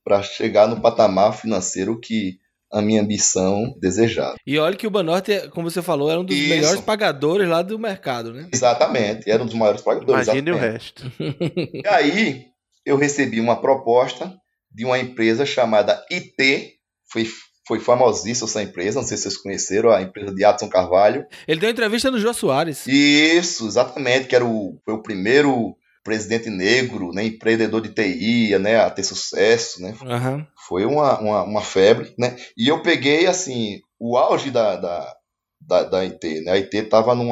[0.04, 2.38] para chegar no patamar financeiro que
[2.72, 4.36] a minha ambição desejava.
[4.46, 6.48] E olha que o Banorte, como você falou, era um dos Isso.
[6.48, 8.48] melhores pagadores lá do mercado, né?
[8.52, 10.26] Exatamente, era um dos maiores pagadores.
[10.26, 11.10] Imagine o resto.
[11.18, 12.46] e aí
[12.84, 14.36] eu recebi uma proposta
[14.70, 16.74] de uma empresa chamada IT,
[17.10, 17.26] foi,
[17.66, 21.24] foi famosíssima essa empresa, não sei se vocês conheceram, a empresa de Adson Carvalho.
[21.48, 22.86] Ele deu entrevista no Jô Soares.
[22.86, 25.74] Isso, exatamente, que era o, foi o primeiro
[26.06, 29.92] presidente negro, né, empreendedor de TI, né, a ter sucesso, né?
[30.00, 30.46] Uhum.
[30.68, 32.36] Foi uma, uma, uma, febre, né?
[32.56, 35.16] E eu peguei, assim, o auge da, da,
[35.60, 36.52] da, da IT, né?
[36.52, 37.30] A IT estava num,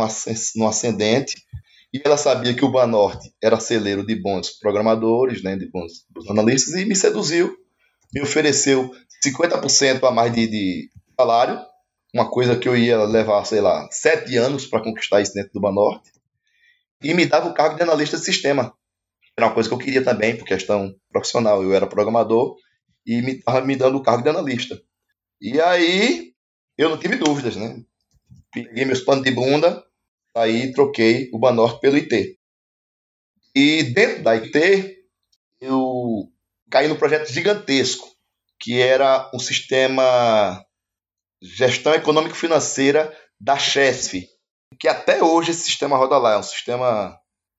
[0.56, 1.36] num ascendente
[1.92, 6.28] e ela sabia que o Banorte era celeiro de bons programadores, né, de bons, bons
[6.28, 7.54] analistas e me seduziu,
[8.12, 8.90] me ofereceu
[9.24, 11.60] 50% a mais de, de salário,
[12.12, 15.60] uma coisa que eu ia levar, sei lá, sete anos para conquistar isso dentro do
[15.60, 16.10] Banorte,
[17.02, 18.74] e me dava o cargo de analista de sistema.
[19.36, 21.62] Era uma coisa que eu queria também, por questão profissional.
[21.62, 22.56] Eu era programador
[23.06, 24.80] e me estava me dando o cargo de analista.
[25.40, 26.32] E aí
[26.78, 27.82] eu não tive dúvidas, né?
[28.52, 29.84] Peguei meus panos de bunda,
[30.34, 32.38] aí troquei o Banorte pelo IT.
[33.54, 34.96] E dentro da IT,
[35.60, 36.28] eu
[36.70, 38.08] caí num projeto gigantesco,
[38.58, 40.64] que era um sistema
[41.42, 44.26] gestão econômico-financeira da Chesf,
[44.78, 47.16] que até hoje esse sistema roda lá, é um sistema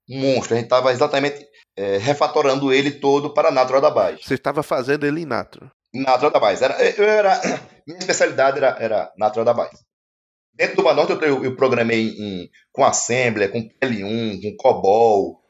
[0.07, 0.53] monstro.
[0.53, 4.23] A gente estava exatamente é, refatorando ele todo para Natural da Base.
[4.23, 5.69] Você estava fazendo ele em Natro?
[5.93, 6.63] Natural da Base.
[6.63, 7.41] Era, eu era,
[7.85, 9.83] minha especialidade era, era Natural da Base.
[10.53, 15.41] Dentro do Banorte eu, eu, eu programei em, com Assembler, com PL1, com COBOL,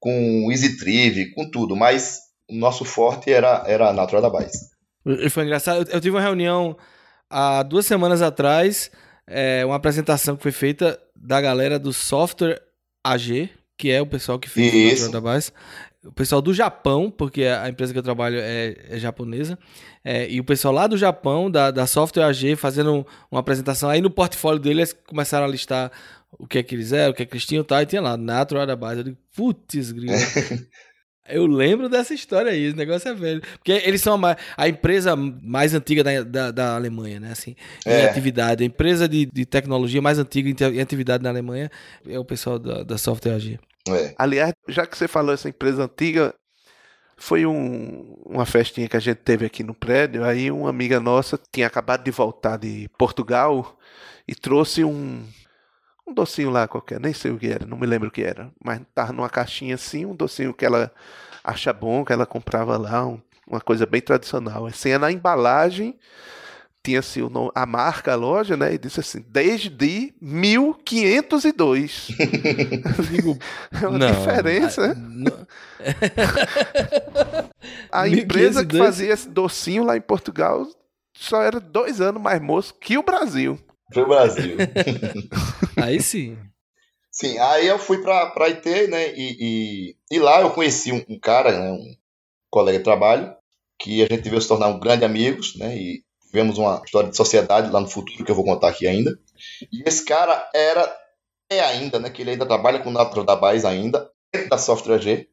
[0.00, 4.68] com EasyTriv, com tudo, mas o nosso forte era, era Natural da Base.
[5.30, 6.76] Foi engraçado, eu, eu tive uma reunião
[7.30, 8.90] há duas semanas atrás,
[9.26, 12.60] é, uma apresentação que foi feita da galera do Software
[13.04, 15.02] AG, que é o pessoal que fez Isso.
[15.02, 15.52] o Natural da Base.
[16.04, 19.58] O pessoal do Japão, porque a empresa que eu trabalho é, é japonesa,
[20.04, 23.90] é, e o pessoal lá do Japão, da, da Software AG, fazendo uma apresentação.
[23.90, 25.90] Aí no portfólio deles começaram a listar
[26.38, 28.00] o que é que eles eram, o que é que eles tinham, tá, e tinha
[28.00, 29.00] lá, Natural da Base.
[29.00, 30.14] Eu digo, putz, grilo.
[31.28, 33.40] Eu lembro dessa história aí, esse negócio é velho.
[33.58, 37.32] Porque eles são a, a empresa mais antiga da, da, da, Alemanha, né?
[37.32, 37.54] Assim,
[37.86, 38.08] em É.
[38.08, 38.62] atividade.
[38.62, 41.70] A empresa de, de tecnologia mais antiga em atividade na Alemanha
[42.08, 43.58] é o pessoal da, da Software AG.
[43.88, 44.14] É.
[44.18, 46.34] Aliás, já que você falou essa empresa antiga,
[47.16, 50.24] foi um- uma festinha que a gente teve aqui no prédio.
[50.24, 53.76] Aí uma amiga nossa tinha acabado de voltar de Portugal
[54.26, 55.22] e trouxe um,
[56.08, 58.50] um docinho lá qualquer, nem sei o que era, não me lembro o que era,
[58.64, 60.90] mas tava numa caixinha assim, um docinho que ela
[61.44, 64.66] acha bom, que ela comprava lá, um- uma coisa bem tradicional.
[64.66, 65.96] Assim, na embalagem
[66.82, 68.74] tinha assim o nome- a marca, a loja, né?
[68.74, 72.08] E disse assim, desde 1502.
[72.18, 73.38] Eu digo,
[73.82, 74.92] É uma diferença.
[74.92, 75.46] a- não-
[77.92, 78.84] A empresa que 1502.
[78.84, 80.66] fazia esse docinho lá em Portugal
[81.14, 83.58] só era dois anos mais moço que o Brasil.
[83.92, 84.56] Foi o Brasil.
[85.76, 86.36] aí sim.
[87.10, 89.14] Sim, aí eu fui pra, pra IT, né?
[89.16, 91.96] E, e, e lá eu conheci um, um cara, né, um
[92.50, 93.34] colega de trabalho,
[93.78, 95.76] que a gente veio se tornar um grande amigos, né?
[95.76, 99.18] E tivemos uma história de sociedade lá no futuro que eu vou contar aqui ainda.
[99.72, 100.96] E esse cara era,
[101.50, 102.10] é ainda, né?
[102.10, 105.28] Que ele ainda trabalha com Natural da Base ainda, dentro da Software G.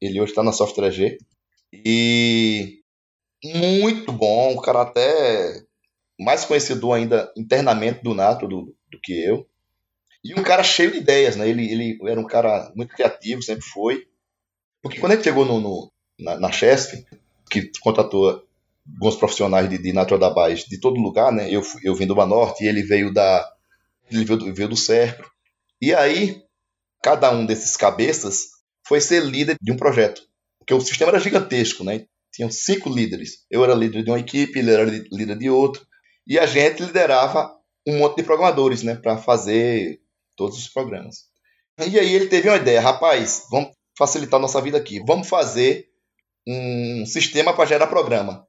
[0.00, 1.18] Ele hoje está na Software G.
[1.72, 2.80] E
[3.44, 5.62] muito bom, o cara até
[6.24, 9.46] mais conhecedor ainda internamente do Natro do, do que eu.
[10.24, 11.48] E um cara cheio de ideias, né?
[11.48, 14.06] Ele, ele era um cara muito criativo, sempre foi.
[14.82, 17.04] Porque quando gente chegou no, no- na, na Chesf,
[17.50, 18.44] que contratou
[18.94, 21.50] alguns profissionais de, de Natural da Base de todo lugar, né?
[21.54, 23.48] Eu, eu vim do Banorte e ele veio da.
[24.10, 25.30] Ele veio do, veio do Cerco.
[25.80, 26.42] E aí,
[27.02, 28.48] cada um desses cabeças
[28.86, 30.22] foi ser líder de um projeto.
[30.58, 32.06] Porque o sistema era gigantesco, né?
[32.32, 33.44] Tinham cinco líderes.
[33.50, 35.82] Eu era líder de uma equipe, ele era líder de outra.
[36.30, 37.52] E a gente liderava
[37.84, 38.94] um monte de programadores, né?
[38.94, 40.00] Para fazer
[40.36, 41.24] todos os programas.
[41.76, 45.02] E aí ele teve uma ideia, rapaz, vamos facilitar nossa vida aqui.
[45.04, 45.88] Vamos fazer
[46.46, 48.46] um sistema para gerar programa,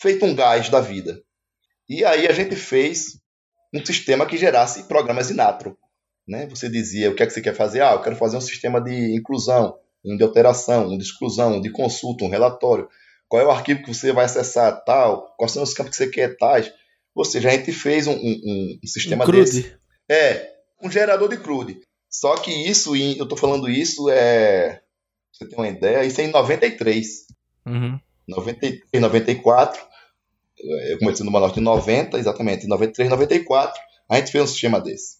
[0.00, 1.20] feito um gás da vida.
[1.88, 3.18] E aí a gente fez
[3.74, 5.76] um sistema que gerasse programas in natro.
[6.28, 6.46] Né?
[6.46, 7.82] Você dizia, o que é que você quer fazer?
[7.82, 11.60] Ah, eu quero fazer um sistema de inclusão, um de alteração, um de exclusão, um
[11.60, 12.88] de consulta, um relatório.
[13.26, 15.34] Qual é o arquivo que você vai acessar, tal?
[15.36, 16.72] Quais são os campos que você quer, tais?
[17.14, 19.44] Ou seja, a gente fez um, um- um sistema Um crude.
[19.44, 19.76] desse.
[20.08, 20.50] É,
[20.82, 21.80] um gerador de crude.
[22.10, 24.80] Só que isso, eu tô falando isso, é.
[25.32, 26.04] Você tem uma ideia?
[26.04, 27.26] Isso é em 93.
[27.66, 27.98] Uhum.
[28.28, 29.80] 93, 94.
[30.88, 32.64] Eu comecei no Banorte em 90, exatamente.
[32.64, 35.18] Em 93, 94, a gente fez um sistema desse.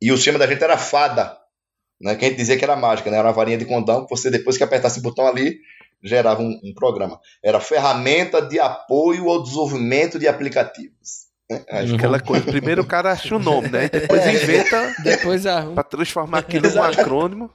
[0.00, 1.36] E o sistema da gente era fada.
[2.00, 2.14] Né?
[2.14, 3.18] Que a gente dizia que era mágica, né?
[3.18, 5.58] Era uma varinha de condão que você, depois que apertasse o botão ali,
[6.02, 7.18] gerava um, um programa.
[7.42, 11.25] Era ferramenta de apoio ao desenvolvimento de aplicativos.
[11.50, 11.64] Né?
[11.70, 11.96] Aí Uhum.
[11.96, 12.44] Aquela coisa.
[12.46, 13.88] Primeiro o cara acha o nome, né?
[13.88, 14.32] Depois É.
[14.42, 15.66] inventa Depois a.
[15.72, 17.50] pra transformar aquilo num acrônimo.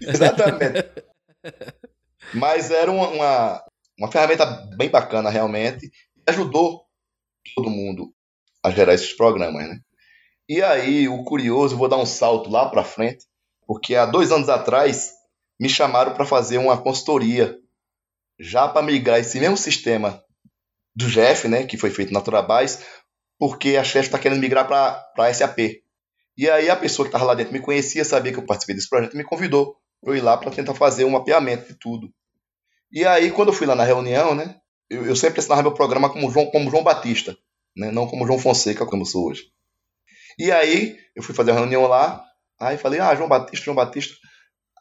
[0.00, 0.88] Exatamente.
[2.32, 3.64] Mas era uma, uma,
[3.98, 5.90] uma ferramenta bem bacana, realmente.
[6.26, 6.84] Ajudou
[7.54, 8.12] todo mundo
[8.64, 9.78] a gerar esses programas, né?
[10.48, 13.24] E aí, o curioso, vou dar um salto lá para frente,
[13.66, 15.12] porque há dois anos atrás
[15.60, 17.58] me chamaram para fazer uma consultoria
[18.38, 20.22] já para migrar esse mesmo sistema
[20.96, 22.84] do Jeff, né, que foi feito na Turabás,
[23.38, 25.82] porque a chefe está querendo migrar para SAP.
[26.36, 28.88] E aí a pessoa que estava lá dentro me conhecia, sabia que eu participei desse
[28.88, 32.12] projeto me convidou para eu ir lá para tentar fazer um mapeamento de tudo.
[32.92, 34.56] E aí, quando eu fui lá na reunião, né,
[34.88, 37.36] eu, eu sempre assinava meu programa como João, como João Batista,
[37.76, 39.50] né, não como João Fonseca, como eu sou hoje.
[40.38, 42.24] E aí, eu fui fazer a reunião lá,
[42.60, 44.14] aí falei, ah, João Batista, João Batista.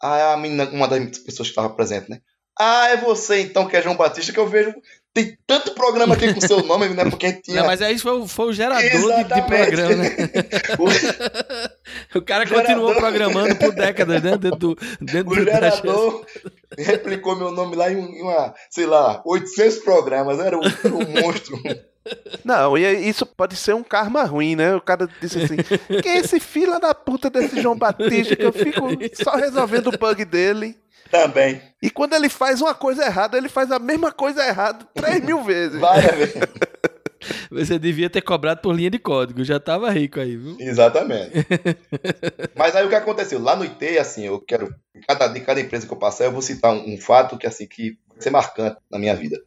[0.02, 2.22] Aí a menina, uma das pessoas que estava presente, né?
[2.60, 4.76] Ah, é você então que é João Batista que eu vejo.
[5.13, 7.06] Tem tanto programa aqui com seu nome, né?
[7.08, 7.58] Porque tinha.
[7.62, 8.82] Não, mas aí foi, o- foi o gerador
[9.15, 10.10] de, de programa, né?
[10.80, 12.67] o, O cara Gerador.
[12.67, 14.38] continuou programando por décadas, né?
[14.38, 14.76] Dentro do.
[14.99, 16.26] Dentro o do- da gerador
[16.78, 20.39] replicou meu nome lá em, um- em uma, sei lá, 800 programas.
[20.39, 21.62] Era um, era um monstro.
[22.43, 24.76] Não, e isso pode ser um karma ruim, né?
[24.76, 25.56] O cara disse assim:
[26.02, 28.88] quem é esse fila da puta desse João Batista que eu fico
[29.23, 30.76] só resolvendo o bug dele.
[31.13, 31.62] Também.
[31.80, 35.43] E quando ele faz uma coisa errada, ele faz a mesma coisa errada três mil
[35.43, 35.78] vezes.
[35.80, 36.41] Várias vezes.
[37.52, 40.58] Você devia ter cobrado por linha de código, já tava rico aí, viu?
[40.60, 41.32] Exatamente.
[42.58, 43.39] Mas aí o que aconteceu?
[43.39, 44.73] Lá no IT, assim, eu quero.
[45.08, 47.67] Cada, de cada empresa que eu passar, eu vou citar um, um fato que, assim,
[47.67, 49.39] que vai ser marcante na minha vida.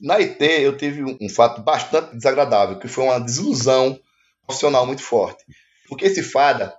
[0.00, 4.00] Na IT, eu tive um, um fato bastante desagradável, que foi uma desilusão
[4.46, 5.44] profissional muito forte.
[5.86, 6.74] Porque esse fada,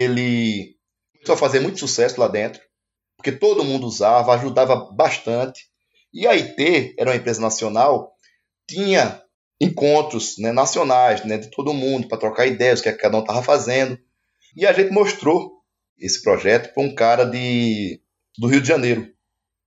[0.00, 0.74] ele
[1.14, 2.60] começou a fazer muito sucesso lá dentro,
[3.18, 5.66] porque todo mundo usava, ajudava bastante.
[6.14, 8.14] E a IT, era uma empresa nacional,
[8.66, 9.20] tinha
[9.60, 13.20] encontros né, nacionais né, de todo mundo para trocar ideias, o que, é cada um
[13.20, 13.98] estava fazendo.
[14.56, 15.58] E a gente mostrou
[15.98, 18.00] esse projeto para um cara de,
[18.38, 19.12] do Rio de Janeiro.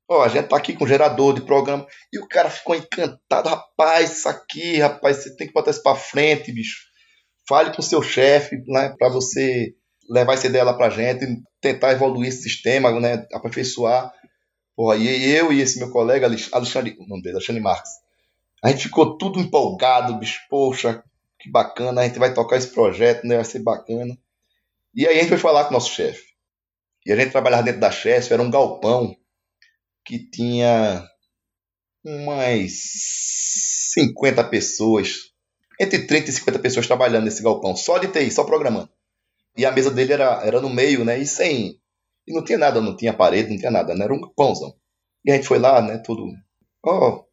[0.10, 1.86] Ó, a gente tá aqui com gerador de programa.
[2.12, 3.50] E o cara ficou encantado.
[3.50, 6.86] Rapaz, isso aqui, rapaz, você tem que botar isso para frente, bicho.
[7.48, 9.76] Fale com seu chefe né, para você
[10.12, 11.26] levar essa ideia lá pra gente,
[11.62, 14.14] tentar evoluir esse sistema, né, aperfeiçoar.
[14.76, 17.92] Porra, e eu e esse meu colega, Alex- Alexandre, o nome dele, Alexandre Marques,
[18.64, 20.40] a gente ficou tudo empolgado, bicho.
[20.50, 21.04] Poxa,
[21.40, 23.36] que bacana, a gente vai tocar esse projeto, né?
[23.36, 24.18] Vai ser bacana.
[24.96, 26.24] E aí a gente foi falar com o nosso chefe.
[27.06, 29.16] E a gente trabalhava dentro da chefe, era um galpão
[30.06, 31.08] que tinha
[32.04, 32.72] umas
[33.94, 35.32] 50 pessoas,
[35.80, 38.90] entre 30 e 50 pessoas trabalhando nesse galpão, só de TI, só programando.
[39.58, 41.20] E a mesa dele era, era no meio, né?
[41.20, 41.80] E sem.
[42.28, 44.06] E não tinha nada, não tinha parede, não tinha nada, né?
[44.06, 44.74] Era um galpãozão.
[45.26, 45.98] E a gente foi lá, né?
[46.00, 46.26] Tudo.
[46.86, 47.24] Ó,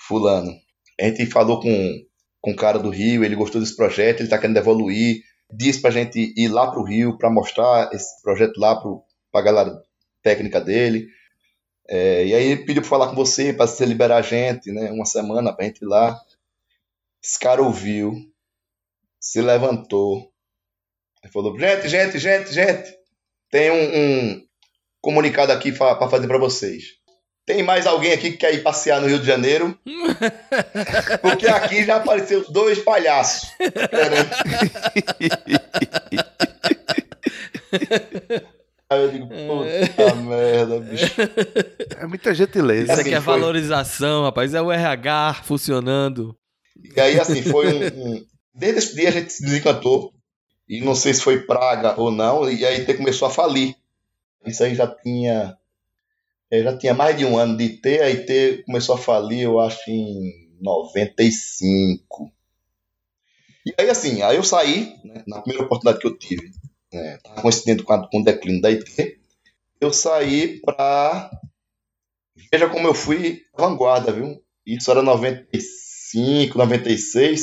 [0.00, 0.52] fulano.
[1.00, 2.04] A gente falou com,
[2.40, 5.22] com o cara do Rio, ele gostou desse projeto, ele tá querendo evoluir.
[5.50, 9.82] Disse pra gente ir lá pro Rio para mostrar esse projeto lá pro, pra galera
[10.22, 11.08] técnica dele.
[11.88, 14.90] É, e aí ele pediu pra falar com você, pra você liberar a gente, né?
[14.90, 16.20] Uma semana pra gente ir lá.
[17.22, 18.12] Esse cara ouviu,
[19.20, 20.30] se levantou.
[21.28, 22.90] Ele falou: gente, gente, gente, gente,
[23.50, 24.42] tem um, um
[25.00, 26.84] comunicado aqui pra fazer pra vocês.
[27.46, 29.78] Tem mais alguém aqui que quer ir passear no Rio de Janeiro?
[31.22, 33.48] Porque aqui já apareceu dois palhaços.
[38.90, 41.04] Aí eu digo, puta merda, bicho.
[41.98, 42.84] É muita gentileza.
[42.84, 44.54] Isso Assim, aqui é foi- valorização, rapaz.
[44.54, 46.34] É o RH funcionando.
[46.96, 50.12] E aí, assim, foi um, um- Desde esse dia a gente se desencantou.
[50.68, 52.50] E não sei se foi praga ou não.
[52.50, 53.76] E aí começou a falir.
[54.46, 55.58] Isso aí já tinha.
[56.50, 58.00] eh, Já tinha mais de um ano de IT.
[58.00, 62.32] A IT começou a falir, eu acho, em 95.
[63.64, 66.50] E aí, assim, aí eu saí, né, na primeira oportunidade que eu tive,
[66.92, 69.18] né, tava coincidente com, com o declínio da IT,
[69.80, 71.30] eu saí pra.
[72.52, 74.42] Veja como eu fui vanguarda, viu?
[74.66, 77.42] Isso era 95, 96.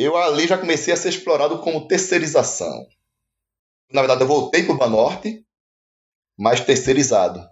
[0.00, 2.86] Eu ali já comecei a ser explorado como terceirização.
[3.92, 5.44] Na verdade, eu voltei para o Banorte,
[6.38, 7.46] mas terceirizado.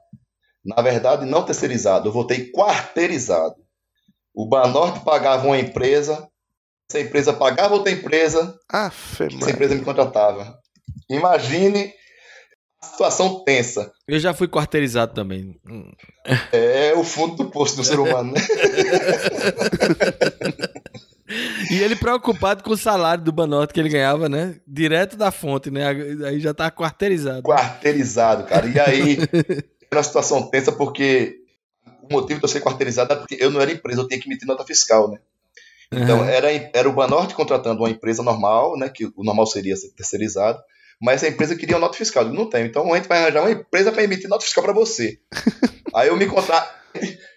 [0.64, 3.56] Na verdade, não terceirizado, eu voltei quarteirizado.
[4.34, 6.26] O Banorte pagava uma empresa,
[6.88, 10.58] essa empresa pagava outra empresa, Afe, essa empresa me contratava.
[11.10, 11.92] Imagine
[12.80, 13.92] a situação tensa.
[14.06, 15.60] Eu já fui quarteirizado também.
[16.50, 18.40] É o fundo do poço do ser humano, né?
[21.70, 24.56] E ele preocupado com o salário do Banorte que ele ganhava, né?
[24.66, 25.88] Direto da fonte, né?
[26.26, 27.42] Aí já tá quarteirizado.
[27.42, 28.66] quarteirizado, cara.
[28.66, 29.18] E aí,
[29.90, 31.36] era uma situação tensa porque
[32.02, 34.28] o motivo de eu ser quarteirizado é porque eu não era empresa, eu tinha que
[34.28, 35.18] emitir nota fiscal, né?
[35.90, 36.28] Então, Aham.
[36.28, 38.88] era, era o Banorte contratando uma empresa normal, né?
[38.88, 40.58] Que o normal seria ser terceirizado,
[41.00, 42.22] mas essa empresa queria uma nota fiscal.
[42.22, 42.66] Eu digo, não tenho.
[42.66, 45.18] Então, a gente vai arranjar uma empresa para emitir nota fiscal para você.
[45.94, 46.76] aí eu me contrato.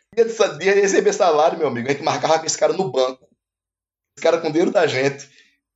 [0.60, 3.31] De receber salário, meu amigo, a gente marcava com esse cara no banco.
[4.16, 5.30] Esse cara com o dinheiro da gente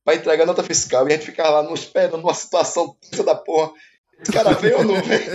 [0.04, 3.34] para entregar nota fiscal e a gente ficava lá no esperando numa situação tensa da
[3.34, 3.72] porra.
[4.20, 5.30] Esse cara veio ou não veio?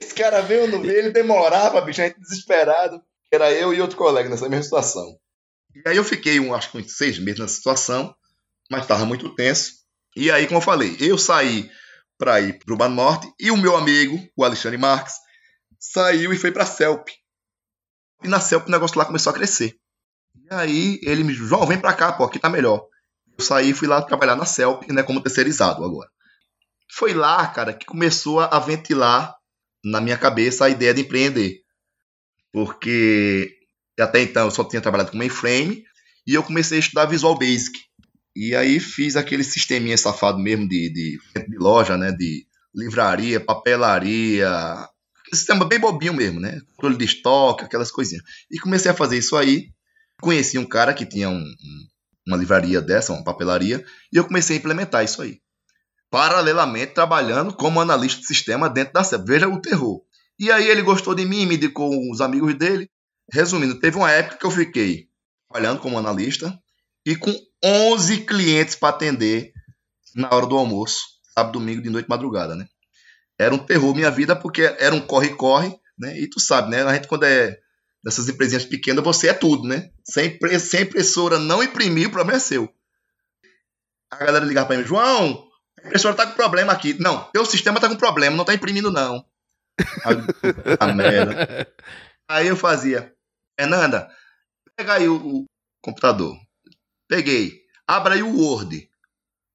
[0.00, 0.98] Esse cara veio ou não veio?
[0.98, 3.02] Ele demorava, bicho, a gente desesperado.
[3.30, 5.18] Era eu e outro colega nessa mesma situação.
[5.74, 8.14] E aí eu fiquei, um, acho que uns seis meses nessa situação,
[8.70, 9.72] mas estava muito tenso.
[10.16, 11.70] E aí, como eu falei, eu saí
[12.16, 15.14] para ir para o Norte e o meu amigo, o Alexandre Marques,
[15.78, 17.08] saiu e foi para a CELP.
[18.24, 19.78] E na CELP o negócio lá começou a crescer.
[20.50, 22.86] E aí ele me disse, João, vem para cá, pô, aqui tá melhor.
[23.36, 26.08] Eu saí e fui lá trabalhar na CELP, né, como terceirizado agora.
[26.90, 29.36] Foi lá, cara, que começou a ventilar
[29.84, 31.60] na minha cabeça a ideia de empreender.
[32.52, 33.54] Porque
[34.00, 35.84] até então eu só tinha trabalhado com mainframe
[36.26, 37.78] e eu comecei a estudar Visual Basic.
[38.34, 42.10] E aí fiz aquele sisteminha safado mesmo de, de, de loja, né?
[42.12, 44.48] De livraria, papelaria,
[45.32, 46.60] sistema bem bobinho mesmo, né?
[46.70, 48.24] Controle de estoque, aquelas coisinhas.
[48.50, 49.70] E comecei a fazer isso aí.
[50.20, 51.86] Conheci um cara que tinha um, um,
[52.26, 55.40] uma livraria dessa, uma papelaria, e eu comecei a implementar isso aí.
[56.10, 59.26] Paralelamente, trabalhando como analista de sistema dentro da SEP.
[59.26, 60.02] Veja o terror.
[60.38, 62.88] E aí ele gostou de mim, me indicou os amigos dele.
[63.32, 65.08] Resumindo, teve uma época que eu fiquei
[65.48, 66.58] trabalhando como analista
[67.04, 69.52] e com 11 clientes para atender
[70.14, 70.98] na hora do almoço,
[71.34, 72.66] sábado, domingo, de noite, madrugada, né?
[73.38, 76.18] Era um terror minha vida porque era um corre-corre, né?
[76.18, 76.82] E tu sabe, né?
[76.82, 77.58] A gente quando é
[78.02, 79.90] dessas empresinhas pequenas, você é tudo, né?
[80.04, 82.72] Sem, sem impressora não imprimir, o problema é seu.
[84.10, 86.94] A galera ligava para mim, João, a impressora tá com problema aqui.
[86.98, 89.24] Não, teu sistema tá com problema, não tá imprimindo não.
[90.80, 91.72] a merda.
[92.28, 93.14] Aí eu fazia,
[93.58, 94.10] Fernanda,
[94.76, 95.44] pega aí o, o
[95.82, 96.36] computador.
[97.08, 97.62] Peguei.
[97.86, 98.88] Abra aí o Word.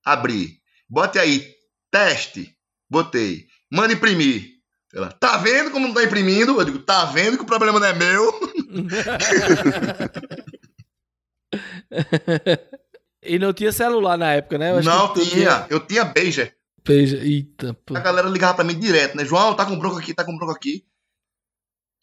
[0.03, 0.61] Abri.
[0.89, 1.55] Bote aí,
[1.91, 2.57] teste.
[2.89, 3.47] Botei.
[3.71, 4.52] Manda imprimir.
[4.93, 6.59] Ela, tá vendo como não tá imprimindo?
[6.59, 8.31] Eu digo, tá vendo que o problema não é meu?
[13.23, 14.81] e não tinha celular na época, né?
[14.81, 15.25] não tinha.
[15.25, 15.65] tinha.
[15.69, 16.55] Eu tinha Pager.
[16.83, 17.73] Pager, eita.
[17.85, 17.95] Pô.
[17.97, 19.25] A galera ligava pra mim direto, né?
[19.25, 20.85] João, tá com bronco aqui, tá com bronco aqui.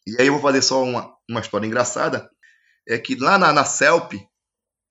[0.05, 2.29] E aí eu vou fazer só uma, uma história engraçada.
[2.85, 4.15] É que lá na, na CELP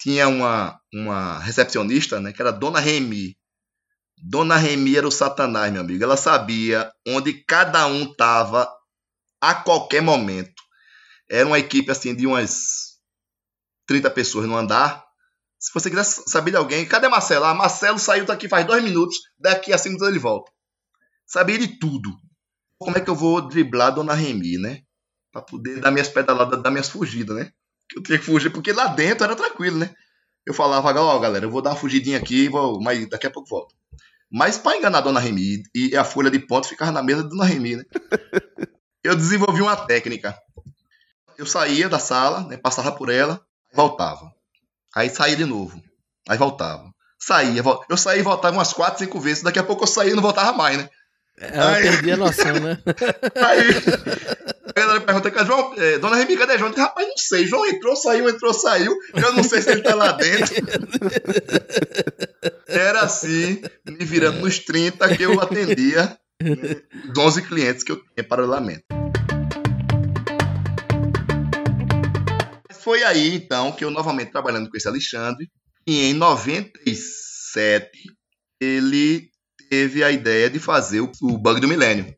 [0.01, 2.33] tinha uma, uma recepcionista, né?
[2.33, 3.37] Que era Dona Remy.
[4.23, 6.03] Dona Remy era o satanás, meu amigo.
[6.03, 8.69] Ela sabia onde cada um tava
[9.41, 10.63] a qualquer momento.
[11.29, 12.99] Era uma equipe assim de umas
[13.87, 15.05] 30 pessoas no andar.
[15.59, 17.45] Se você quiser saber de alguém, cadê Marcelo?
[17.45, 20.51] Ah, Marcelo saiu daqui faz dois minutos, daqui a cinco minutos ele volta.
[21.27, 22.11] Sabia de tudo.
[22.79, 24.83] Como é que eu vou driblar Dona Remy, né?
[25.31, 27.53] Pra poder dar minhas pedaladas, dar minhas fugidas, né?
[27.95, 29.95] Eu tinha que fugir, porque lá dentro era tranquilo, né?
[30.47, 33.31] Eu falava, ó, oh, galera, eu vou dar uma fugidinha aqui, vou, mas daqui a
[33.31, 33.75] pouco volto.
[34.31, 37.29] Mas para enganar a Dona Remy e a folha de ponto ficava na mesa da
[37.29, 37.85] Dona Remy, né?
[39.03, 40.39] Eu desenvolvi uma técnica.
[41.39, 43.41] Eu saía da sala, né, passava por ela,
[43.73, 44.31] voltava.
[44.95, 45.83] Aí saía de novo.
[46.29, 46.93] Aí voltava.
[47.19, 49.43] Saía, eu saía e voltava umas 4, 5 vezes.
[49.43, 50.89] Daqui a pouco eu saía e não voltava mais, né?
[51.39, 52.79] Ela aí, perdia a noção, né?
[53.37, 56.73] aí galera pergunta, João, é, Dona Remy, cadê João?
[56.73, 57.47] Rapaz, não sei.
[57.47, 58.97] João entrou, saiu, entrou, saiu.
[59.15, 60.55] Eu não sei se ele tá lá dentro.
[62.67, 67.97] Era assim, me virando nos 30 que eu atendia né, os 11 clientes que eu
[67.97, 68.85] tinha paralelamente.
[72.73, 75.51] Foi aí, então, que eu novamente trabalhando com esse Alexandre,
[75.87, 77.91] e em 97
[78.61, 79.29] ele
[79.69, 82.15] teve a ideia de fazer o, o bug do milênio.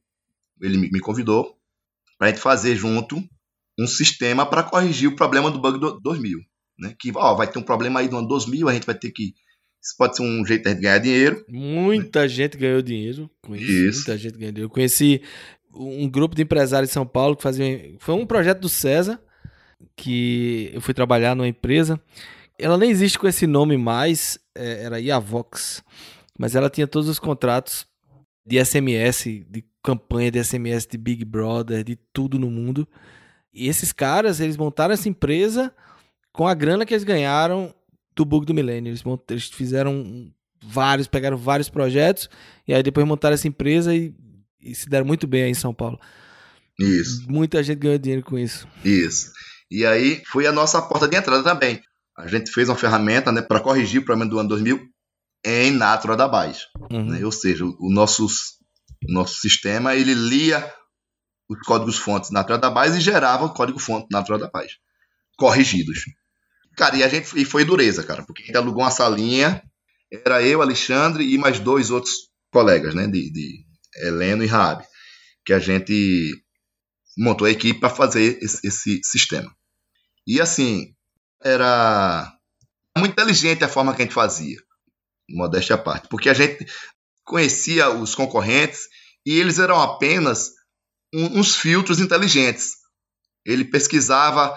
[0.60, 1.56] Ele me convidou
[2.22, 3.20] para a gente fazer junto
[3.76, 6.38] um sistema para corrigir o problema do bug do 2000.
[6.78, 6.94] Né?
[6.96, 9.32] Que ó, vai ter um problema aí do ano 2000, a gente vai ter que.
[9.82, 11.44] Isso pode ser um jeito de ganhar dinheiro.
[11.48, 12.28] Muita né?
[12.28, 13.72] gente ganhou dinheiro com isso.
[13.72, 13.98] isso.
[13.98, 14.66] Muita gente ganhou dinheiro.
[14.66, 15.20] Eu conheci
[15.74, 17.92] um grupo de empresários em São Paulo que fazia.
[17.98, 19.20] Foi um projeto do César,
[19.96, 22.00] que eu fui trabalhar numa empresa.
[22.56, 25.82] Ela nem existe com esse nome mais, é, era Iavox
[26.38, 27.86] mas ela tinha todos os contratos
[28.44, 32.86] de SMS, de campanha de SMS de Big Brother, de tudo no mundo.
[33.52, 35.72] E esses caras, eles montaram essa empresa
[36.32, 37.74] com a grana que eles ganharam
[38.14, 38.90] do bug do milênio.
[38.90, 42.28] Eles, eles fizeram vários, pegaram vários projetos
[42.66, 44.14] e aí depois montaram essa empresa e,
[44.60, 45.98] e se deram muito bem aí em São Paulo.
[46.78, 47.26] Isso.
[47.28, 48.66] Muita gente ganhou dinheiro com isso.
[48.84, 49.30] Isso.
[49.70, 51.80] E aí foi a nossa porta de entrada também.
[52.16, 54.91] A gente fez uma ferramenta né, para corrigir o problema do ano 2000
[55.44, 56.66] em Natura Database.
[56.90, 57.06] Uhum.
[57.10, 57.24] Né?
[57.24, 60.72] Ou seja, o, o nosso, o nosso sistema ele lia
[61.48, 64.76] os códigos fontes Natura Database e gerava o código fonte Natura Database
[65.36, 66.04] corrigidos.
[66.76, 69.62] Cara, e a gente e foi dureza, cara, porque a gente alugou uma salinha,
[70.10, 72.12] era eu, Alexandre e mais dois outros
[72.50, 73.64] colegas, né, de, de
[73.96, 74.84] Heleno e Raab,
[75.44, 76.30] que a gente
[77.18, 79.50] montou a equipe para fazer esse, esse sistema.
[80.26, 80.94] E assim,
[81.42, 82.32] era
[82.96, 84.58] muito inteligente a forma que a gente fazia
[85.32, 86.66] modéstia à parte, porque a gente
[87.24, 88.88] conhecia os concorrentes
[89.24, 90.52] e eles eram apenas
[91.14, 92.72] um, uns filtros inteligentes.
[93.44, 94.56] Ele pesquisava,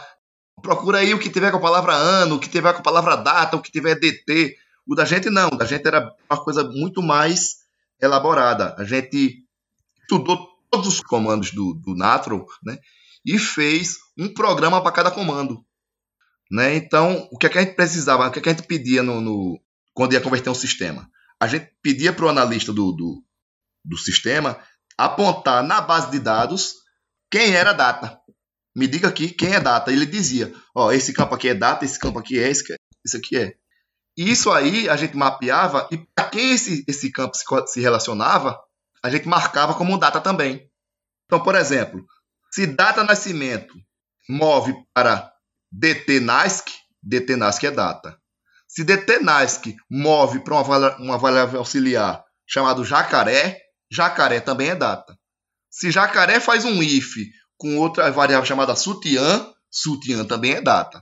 [0.62, 3.16] procura aí o que tiver com a palavra ano, o que tiver com a palavra
[3.16, 4.56] data, o que tiver DT.
[4.88, 7.56] O da gente não, o da gente era uma coisa muito mais
[8.02, 8.76] elaborada.
[8.78, 9.44] A gente
[10.02, 12.78] estudou todos os comandos do, do Natural, né?
[13.26, 15.66] E fez um programa para cada comando.
[16.52, 16.76] Né?
[16.76, 19.02] Então, o que, é que a gente precisava, o que, é que a gente pedia
[19.02, 19.60] no, no,
[19.96, 21.10] quando ia converter um sistema.
[21.40, 23.24] A gente pedia para o analista do, do,
[23.84, 24.60] do sistema
[24.98, 26.76] apontar na base de dados
[27.32, 28.20] quem era a data.
[28.76, 29.92] Me diga aqui quem é data.
[29.92, 32.74] Ele dizia: Ó, esse campo aqui é data, esse campo aqui é, esse,
[33.16, 33.56] aqui é.
[34.18, 38.60] E isso aí a gente mapeava e para quem esse, esse campo se, se relacionava,
[39.02, 40.70] a gente marcava como data também.
[41.26, 42.06] Então, por exemplo,
[42.52, 43.74] se data nascimento
[44.30, 45.32] move para
[45.72, 46.68] DT NASC,
[47.02, 48.18] DT NASC é data.
[48.76, 53.58] Se DT NASC move para uma, uma variável auxiliar chamado jacaré,
[53.90, 55.18] jacaré também é data.
[55.72, 57.16] Se jacaré faz um if
[57.58, 61.02] com outra variável chamada sutiã, sutiã também é data.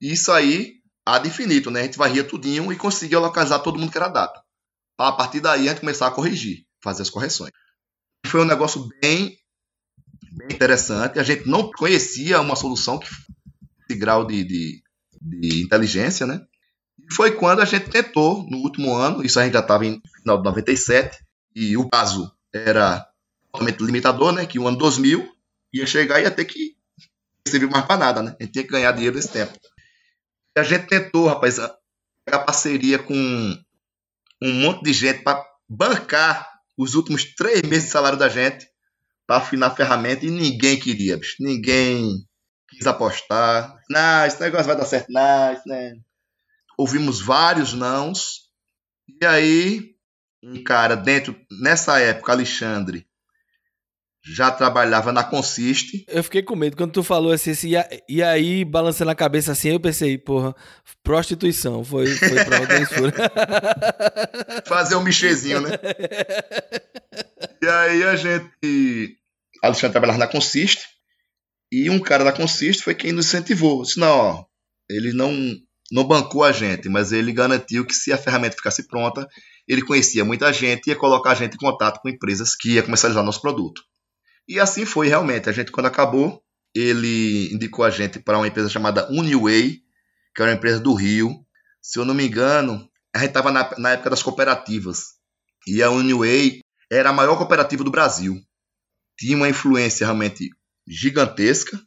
[0.00, 1.80] Isso aí ad infinito, né?
[1.80, 4.40] A gente varria tudinho e conseguia localizar todo mundo que era data.
[4.98, 7.52] A partir daí a gente começar a corrigir, fazer as correções.
[8.26, 9.36] Foi um negócio bem,
[10.32, 11.18] bem interessante.
[11.18, 14.82] A gente não conhecia uma solução que esse grau de, de,
[15.20, 16.40] de inteligência, né?
[17.12, 20.38] Foi quando a gente tentou, no último ano, isso a gente já estava em final
[20.38, 21.18] de 97,
[21.54, 23.06] e o caso era
[23.50, 24.46] totalmente limitador, né?
[24.46, 25.28] Que o ano 2000
[25.72, 26.76] ia chegar e ia ter que
[27.46, 28.36] servir mais para nada, né?
[28.38, 29.52] A gente tinha que ganhar dinheiro nesse tempo.
[30.56, 31.58] E a gente tentou, rapaz,
[32.24, 33.14] pegar parceria com
[34.42, 38.66] um monte de gente para bancar os últimos três meses de salário da gente
[39.26, 41.36] para afinar a ferramenta e ninguém queria, bicho.
[41.40, 42.24] Ninguém
[42.68, 43.76] quis apostar.
[43.88, 45.94] Não, esse negócio vai dar certo, não, isso né?
[46.80, 48.48] Ouvimos vários nãos.
[49.20, 49.90] E aí,
[50.42, 53.06] um cara dentro, nessa época, Alexandre,
[54.24, 56.06] já trabalhava na Consiste.
[56.08, 57.72] Eu fiquei com medo quando tu falou assim, assim
[58.08, 60.56] e, aí balançando a cabeça assim, eu pensei, porra,
[61.02, 62.60] prostituição, foi, foi pra
[64.64, 65.72] Fazer um michezinho, né?
[67.62, 69.18] e aí a gente,
[69.62, 70.88] Alexandre trabalhava na Consiste,
[71.70, 73.82] e um cara da Consiste foi quem nos incentivou.
[73.82, 74.46] Disse, não, ó,
[74.88, 75.30] ele não,
[75.90, 79.26] não bancou a gente, mas ele garantiu que se a ferramenta ficasse pronta,
[79.66, 82.82] ele conhecia muita gente e ia colocar a gente em contato com empresas que ia
[82.82, 83.82] comercializar nosso produto.
[84.48, 85.48] E assim foi realmente.
[85.48, 86.42] A gente, quando acabou,
[86.74, 89.80] ele indicou a gente para uma empresa chamada Uniway,
[90.34, 91.44] que era uma empresa do Rio.
[91.82, 95.14] Se eu não me engano, a gente estava na, na época das cooperativas.
[95.66, 96.60] E a Uniway
[96.90, 98.36] era a maior cooperativa do Brasil.
[99.18, 100.48] Tinha uma influência realmente
[100.86, 101.80] gigantesca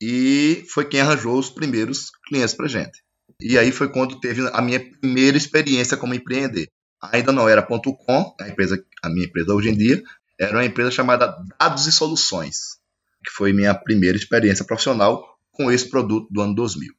[0.00, 2.98] e foi quem arranjou os primeiros clientes para gente.
[3.40, 6.68] E aí foi quando teve a minha primeira experiência como empreender.
[7.00, 10.02] Ainda não era ponto .com, a empresa, a minha empresa hoje em dia,
[10.38, 12.78] era uma empresa chamada Dados e Soluções,
[13.24, 16.92] que foi minha primeira experiência profissional com esse produto do ano 2000.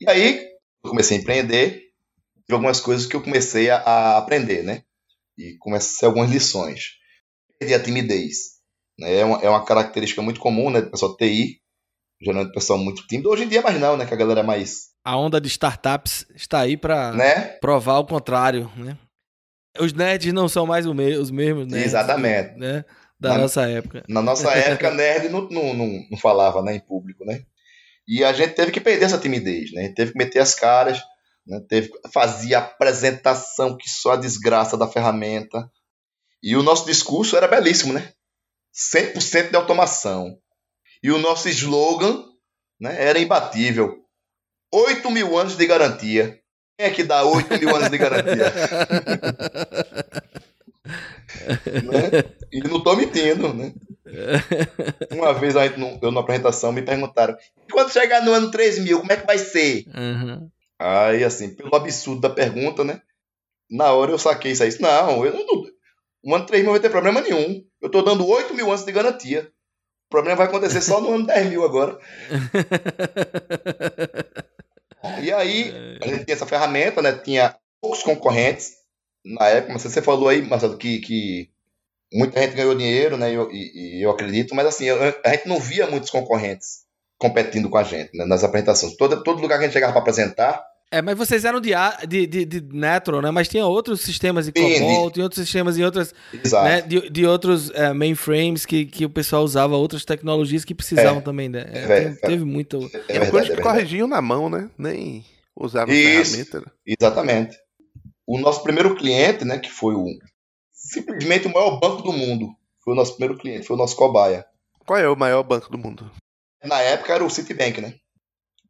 [0.00, 0.38] E aí,
[0.82, 1.70] eu comecei a empreender,
[2.44, 4.82] tive algumas coisas que eu comecei a, a aprender, né?
[5.36, 6.98] E comecei algumas lições.
[7.58, 8.54] Perdi a timidez.
[8.98, 9.16] Né?
[9.18, 10.80] É, uma, é uma característica muito comum, né?
[10.80, 11.60] Do pessoal TI,
[12.20, 13.30] geralmente pessoal muito tímido.
[13.30, 14.06] Hoje em dia mais não, né?
[14.06, 14.92] Que a galera é mais...
[15.04, 17.40] A onda de startups está aí para né?
[17.60, 18.96] provar o contrário, né?
[19.78, 21.84] Os nerds não são mais os mesmos, né?
[21.84, 22.56] Exatamente.
[22.56, 22.84] Né?
[23.18, 24.04] Da na, nossa época.
[24.08, 27.42] Na nossa época, nerd não, não, não, não, falava né, em público, né?
[28.06, 29.92] E a gente teve que perder essa timidez, né?
[29.94, 31.02] Teve que meter as caras,
[31.46, 31.60] né?
[31.68, 35.70] teve fazia apresentação que só a desgraça da ferramenta.
[36.42, 38.12] E o nosso discurso era belíssimo, né?
[38.94, 40.36] 100% de automação.
[41.04, 42.24] E o nosso slogan
[42.80, 44.02] né, era imbatível.
[44.72, 46.40] 8 mil anos de garantia.
[46.78, 48.50] Quem é que dá 8 mil anos de garantia?
[51.84, 52.24] né?
[52.50, 53.74] E não estou mentindo, né?
[55.12, 55.54] Uma vez
[56.00, 57.36] eu na apresentação me perguntaram:
[57.70, 59.84] quando chegar no ano 3 mil, como é que vai ser?
[59.94, 60.50] Uhum.
[60.78, 63.02] Aí, assim, pelo absurdo da pergunta, né?
[63.70, 64.74] Na hora eu saquei isso aí.
[64.80, 65.64] Não, eu não.
[66.24, 67.62] O ano 3 mil não vai ter problema nenhum.
[67.78, 69.52] Eu estou dando 8 mil anos de garantia.
[70.14, 71.98] O problema vai acontecer só no ano 10 mil agora.
[75.22, 77.12] E aí, a gente tinha essa ferramenta, né?
[77.12, 78.72] Tinha poucos concorrentes.
[79.22, 81.50] Na época, mas você falou aí, Marcelo, que, que
[82.10, 83.30] muita gente ganhou dinheiro, né?
[83.30, 86.84] E eu, e, eu acredito, mas assim, a gente não via muitos concorrentes
[87.18, 88.96] competindo com a gente né, nas apresentações.
[88.96, 90.64] Todo, todo lugar que a gente chegava para apresentar,
[90.94, 91.72] é, mas vocês eram de,
[92.06, 93.28] de, de, de Netro, né?
[93.32, 96.14] Mas tinha outros sistemas de COBOL, tinha outros sistemas em outras.
[96.32, 96.82] Né?
[96.82, 101.22] De, de outros uh, mainframes que, que o pessoal usava outras tecnologias que precisavam é.
[101.22, 101.66] também, né?
[101.72, 102.88] É, é, teve, teve muito.
[103.08, 104.70] É verdade, é corrigiam na mão, né?
[104.78, 105.24] Nem
[105.56, 106.60] usavam ferramenta.
[106.60, 106.66] Né?
[106.86, 107.58] Exatamente.
[108.24, 109.58] O nosso primeiro cliente, né?
[109.58, 110.06] Que foi o.
[110.72, 112.50] Simplesmente o maior banco do mundo.
[112.84, 114.46] Foi o nosso primeiro cliente, foi o nosso cobaia.
[114.86, 116.08] Qual é o maior banco do mundo?
[116.62, 117.94] Na época era o Citibank, né?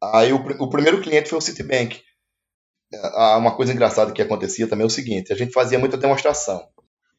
[0.01, 2.01] Aí o, o primeiro cliente foi o Citibank
[3.37, 6.67] uma coisa engraçada que acontecia também é o seguinte: a gente fazia muita demonstração.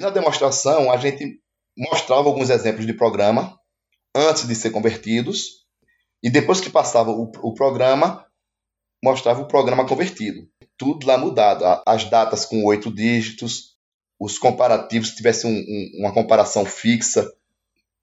[0.00, 1.40] na demonstração, a gente
[1.76, 3.58] mostrava alguns exemplos de programa
[4.14, 5.66] antes de ser convertidos,
[6.22, 8.24] e depois que passava o, o programa,
[9.04, 10.48] mostrava o programa convertido.
[10.78, 11.64] Tudo lá mudado.
[11.86, 13.76] As datas com oito dígitos,
[14.18, 17.30] os comparativos, se tivesse um, um, uma comparação fixa,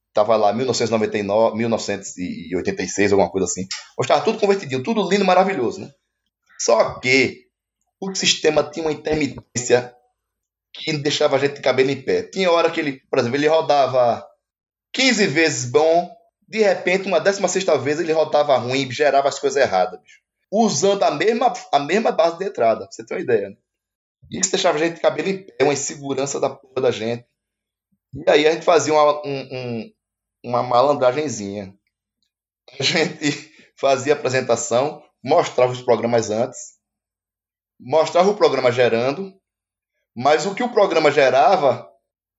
[0.10, 3.68] estava lá 1999, 1986, alguma coisa assim.
[3.98, 5.92] Mostrava tudo convertidinho, tudo lindo, maravilhoso, né?
[6.60, 7.43] Só que
[8.12, 9.96] o sistema tinha uma intermitência
[10.74, 12.24] que deixava a gente de cabelo em pé.
[12.24, 14.26] Tinha hora que ele, por exemplo, ele rodava
[14.94, 16.12] 15 vezes bom,
[16.48, 20.20] de repente, uma 16 vez ele rodava ruim, gerava as coisas erradas, bicho.
[20.52, 23.50] usando a mesma, a mesma base de entrada, pra você ter uma ideia.
[23.50, 23.56] Né?
[24.32, 27.26] Isso deixava a gente de cabelo em pé, uma insegurança da porra da gente.
[28.14, 29.94] E aí a gente fazia uma, um, um,
[30.44, 31.74] uma malandragenzinha.
[32.80, 36.78] A gente fazia apresentação, mostrava os programas antes,
[37.80, 39.34] mostrava o programa gerando,
[40.16, 41.88] mas o que o programa gerava,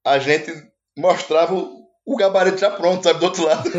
[0.05, 0.53] a gente
[0.97, 3.71] mostrava o gabarito já pronto, sabe, do outro lado.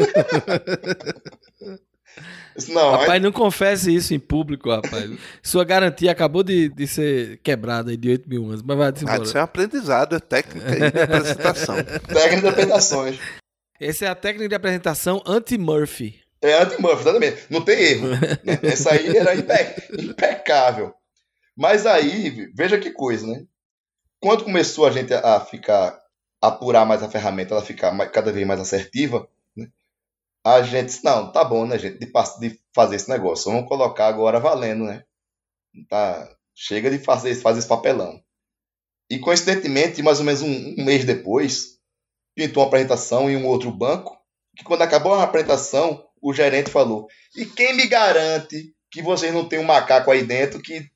[2.69, 3.19] não, rapaz, aí...
[3.19, 5.09] não confesse isso em público, rapaz.
[5.43, 9.37] Sua garantia acabou de, de ser quebrada de 8 mil anos, mas vai ah, Isso
[9.37, 11.75] é um aprendizado, é técnica de apresentação.
[12.07, 13.19] técnica de apresentações.
[13.79, 16.19] Essa é a técnica de apresentação anti-Murphy.
[16.41, 17.43] É anti-Murphy, exatamente.
[17.49, 18.07] Não tem erro.
[18.09, 18.19] Né?
[18.63, 19.53] Essa aí era impe...
[19.99, 20.93] impecável.
[21.55, 23.45] Mas aí, veja que coisa, né?
[24.19, 25.99] Quando começou a gente a ficar
[26.41, 29.67] apurar mais a ferramenta, ela ficar cada vez mais assertiva, né?
[30.45, 32.05] a gente disse, não, tá bom, né, gente, de,
[32.39, 35.03] de, fazer esse negócio, vamos colocar agora valendo, né?
[35.89, 38.21] Tá, chega de fazer, fazer esse papelão.
[39.09, 41.79] E coincidentemente, mais ou menos um, um mês depois,
[42.35, 44.17] pintou uma apresentação em um outro banco,
[44.55, 49.47] que quando acabou a apresentação, o gerente falou: E quem me garante que vocês não
[49.47, 50.89] têm um macaco aí dentro que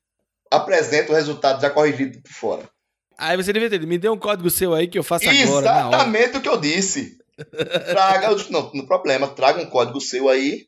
[0.50, 2.70] apresenta o resultado já corrigido por fora?
[3.16, 5.66] Aí você devia ter, me dê um código seu aí que eu faço agora.
[5.66, 7.18] Exatamente o que eu disse.
[7.90, 10.66] Traga, não, no problema, traga um código seu aí,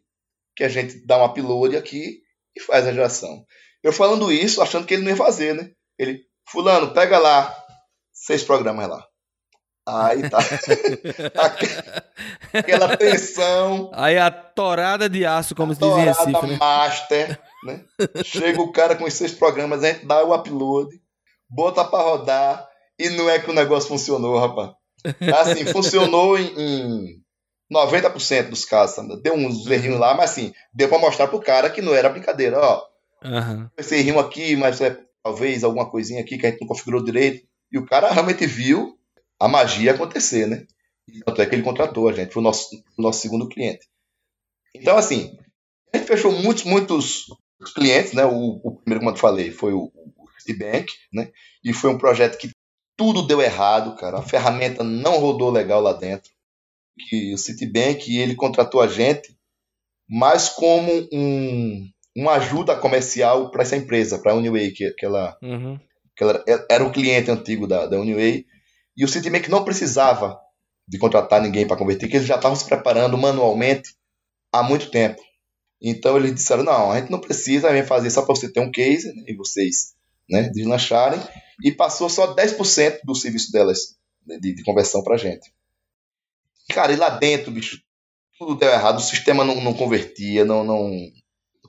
[0.57, 2.21] que a gente dá um upload aqui
[2.57, 3.45] e faz a geração.
[3.83, 5.71] Eu falando isso, achando que ele não ia fazer, né?
[5.99, 7.55] Ele, fulano, pega lá
[8.13, 9.05] seis programas lá.
[9.87, 10.39] Aí tá.
[12.55, 13.91] Aquela tensão.
[13.93, 16.57] Aí a torada de aço, como se diz em Recife, né?
[16.57, 17.85] master, né?
[18.25, 21.03] Chega o cara com os seis programas, a gente dá o upload
[21.53, 24.73] bota para rodar e não é que o negócio funcionou, rapaz.
[25.41, 27.23] Assim, funcionou em, em
[27.73, 29.21] 90% dos casos, sabe?
[29.23, 29.73] deu uns uhum.
[29.73, 32.83] errinhos lá, mas assim, deu para mostrar pro cara que não era brincadeira, ó.
[33.25, 33.69] Uhum.
[33.77, 37.47] Esse errinho aqui, mas é, talvez alguma coisinha aqui que a gente não configurou direito.
[37.71, 38.97] E o cara realmente viu
[39.39, 40.67] a magia acontecer, né?
[41.27, 43.89] Tanto é que ele contratou a gente, foi o nosso, o nosso segundo cliente.
[44.75, 45.37] Então, assim,
[45.93, 47.27] a gente fechou muitos, muitos
[47.71, 48.25] clientes, né?
[48.25, 49.93] O, o primeiro, como eu falei, foi o,
[50.43, 51.31] Citibank, né?
[51.65, 52.51] E foi um projeto que
[52.97, 54.19] tudo deu errado, cara.
[54.19, 56.31] A ferramenta não rodou legal lá dentro.
[57.09, 59.35] Que o Citibank ele contratou a gente,
[60.09, 65.37] mas como um, uma ajuda comercial para essa empresa, para a Uniway, que, que, ela,
[65.43, 65.79] uhum.
[66.15, 68.45] que ela era um cliente antigo da, da Uniway.
[68.97, 70.39] E o Citibank não precisava
[70.87, 73.95] de contratar ninguém para converter, que eles já estavam se preparando manualmente
[74.53, 75.23] há muito tempo.
[75.83, 79.13] Então eles disseram: não, a gente não precisa fazer só para você ter um case
[79.15, 79.95] né, e vocês
[80.31, 81.21] né, deslancharem,
[81.65, 85.53] e passou só 10% do serviço delas né, de, de conversão para gente.
[86.71, 87.83] Cara, e lá dentro, bicho,
[88.39, 90.91] tudo deu errado, o sistema não, não convertia, não, não.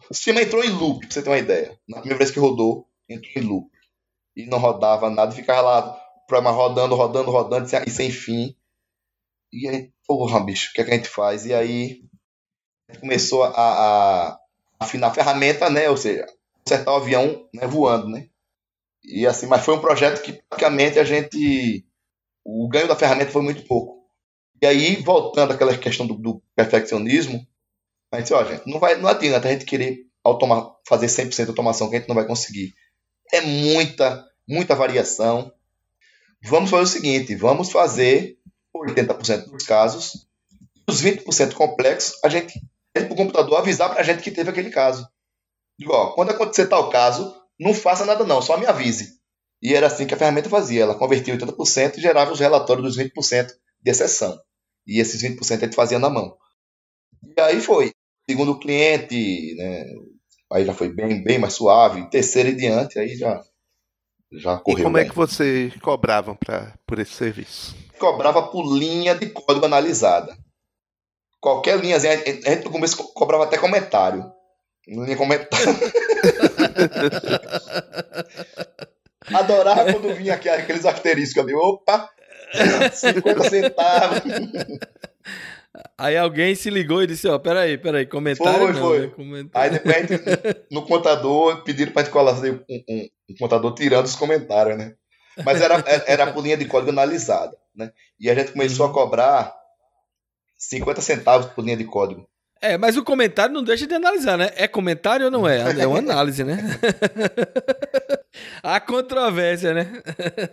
[0.10, 1.78] O sistema entrou em loop, pra você ter uma ideia.
[1.88, 3.70] Na primeira vez que rodou, entrou em loop.
[4.36, 8.56] E não rodava nada, ficava lá, o programa rodando, rodando, rodando, e sem fim.
[9.52, 11.46] E aí, porra, bicho, o que, é que a gente faz?
[11.46, 12.02] E aí
[13.00, 14.40] começou a, a
[14.80, 15.90] afinar a ferramenta, né?
[15.90, 16.26] Ou seja,
[16.64, 18.28] consertar o avião né, voando, né?
[19.04, 21.86] E assim, mas foi um projeto que praticamente a gente.
[22.46, 24.04] O ganho da ferramenta foi muito pouco.
[24.62, 27.46] E aí, voltando àquela questão do, do perfeccionismo,
[28.12, 31.44] a gente disse, ó, gente, não, vai, não adianta a gente querer automa, fazer 100%
[31.44, 32.74] de automação que a gente não vai conseguir.
[33.32, 35.52] É muita, muita variação.
[36.44, 38.38] Vamos fazer o seguinte, vamos fazer
[38.76, 40.28] 80% dos casos,
[40.88, 42.62] os 20% complexos, a gente,
[43.02, 45.08] para o computador avisar para a gente que teve aquele caso.
[45.78, 49.20] Digo, ó, quando acontecer tal caso, não faça nada não, só me avise.
[49.62, 52.98] E era assim que a ferramenta fazia, ela convertia 80% e gerava os relatórios dos
[52.98, 53.48] 20%
[53.82, 54.38] de exceção.
[54.86, 56.36] E esses 20% a gente fazia na mão.
[57.38, 57.92] E aí foi.
[58.30, 59.86] Segundo o cliente, né,
[60.52, 62.10] aí já foi bem, bem mais suave.
[62.10, 63.42] Terceiro e diante, aí já,
[64.34, 64.80] já correu.
[64.80, 65.06] E como bem.
[65.06, 67.76] é que você cobrava pra, por esse serviço?
[67.98, 70.38] Cobrava por linha de código analisada.
[71.44, 74.32] Qualquer linha, a gente no começo cobrava até comentário.
[74.88, 75.60] Não ia comentar.
[79.28, 81.54] Adorava quando vinha aqueles asteriscos ali.
[81.54, 82.10] Opa!
[82.94, 84.22] 50 centavos.
[85.98, 89.02] Aí alguém se ligou e disse, ó, peraí, peraí, comentário Foi, não, foi.
[89.02, 89.08] né?
[89.08, 89.66] Comentário.
[89.66, 90.24] Aí depois a gente,
[90.72, 94.94] no contador, pediram pra gente colar um, um, um contador tirando os comentários, né?
[95.44, 97.92] Mas era, era por linha de código analisada, né?
[98.18, 99.62] E a gente começou a cobrar
[100.70, 102.28] 50 centavos por linha de código.
[102.62, 104.50] É, mas o comentário não deixa de analisar, né?
[104.56, 105.82] É comentário ou não é?
[105.82, 106.58] É uma análise, né?
[108.64, 110.02] Há controvérsia, né?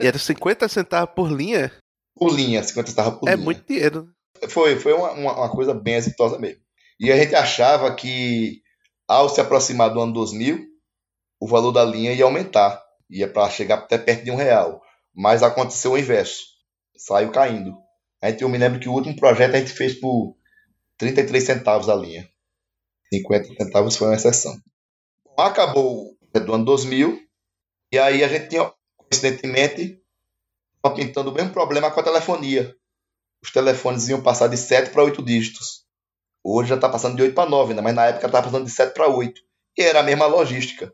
[0.00, 1.70] E era 50 centavos por linha?
[2.16, 3.44] Por linha, 50 centavos por é linha.
[3.44, 4.08] muito dinheiro.
[4.48, 6.60] Foi, foi uma, uma, uma coisa bem exitosa mesmo.
[6.98, 8.60] E a gente achava que,
[9.06, 10.66] ao se aproximar do ano 2000,
[11.40, 12.82] o valor da linha ia aumentar.
[13.08, 14.82] Ia para chegar até perto de um real.
[15.14, 16.42] Mas aconteceu o inverso.
[16.96, 17.76] Saiu caindo.
[18.22, 20.36] A gente, eu me lembro que o último projeto a gente fez por
[20.98, 22.28] 33 centavos a linha.
[23.12, 24.54] 50 centavos foi uma exceção.
[25.38, 27.18] Acabou o ano 2000.
[27.92, 30.00] E aí a gente tinha, coincidentemente,
[30.94, 32.74] pintando o mesmo problema com a telefonia.
[33.42, 35.86] Os telefones iam passar de 7 para 8 dígitos.
[36.44, 37.82] Hoje já está passando de 8 para 9, né?
[37.82, 39.40] mas na época estava passando de 7 para 8.
[39.78, 40.92] E era a mesma logística.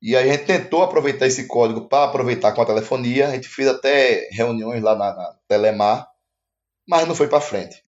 [0.00, 3.28] E aí a gente tentou aproveitar esse código para aproveitar com a telefonia.
[3.28, 6.06] A gente fez até reuniões lá na, na Telemar,
[6.86, 7.84] mas não foi para frente.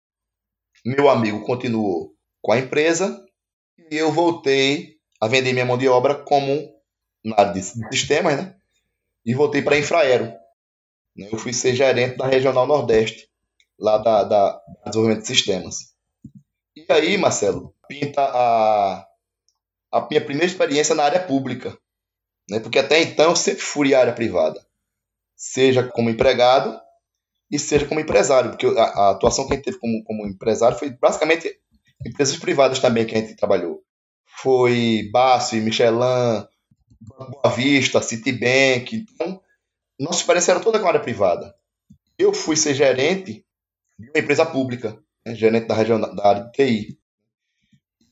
[0.84, 3.24] Meu amigo continuou com a empresa
[3.90, 6.74] e eu voltei a vender minha mão de obra como
[7.24, 8.56] na de sistemas, né?
[9.24, 10.32] E voltei para a Infraero.
[11.16, 13.28] Eu fui ser gerente da Regional Nordeste,
[13.78, 15.94] lá da, da Desenvolvimento de Sistemas.
[16.76, 19.06] E aí, Marcelo, pinta a,
[19.90, 21.76] a minha primeira experiência na área pública.
[22.48, 22.60] Né?
[22.60, 24.64] Porque até então eu sempre fui área privada.
[25.36, 26.80] Seja como empregado
[27.50, 28.50] e seja como empresário.
[28.50, 31.58] Porque a, a atuação que a gente teve como, como empresário foi basicamente
[32.04, 33.82] empresas privadas também que a gente trabalhou.
[34.42, 36.46] Foi Basf, Michelin,
[37.00, 38.94] Boa Vista, Citibank.
[38.94, 39.40] Então,
[39.98, 41.54] nossa experiência era toda com a área privada.
[42.18, 43.44] Eu fui ser gerente
[43.98, 45.34] de uma empresa pública, né?
[45.34, 46.98] gerente da, região, da área de TI.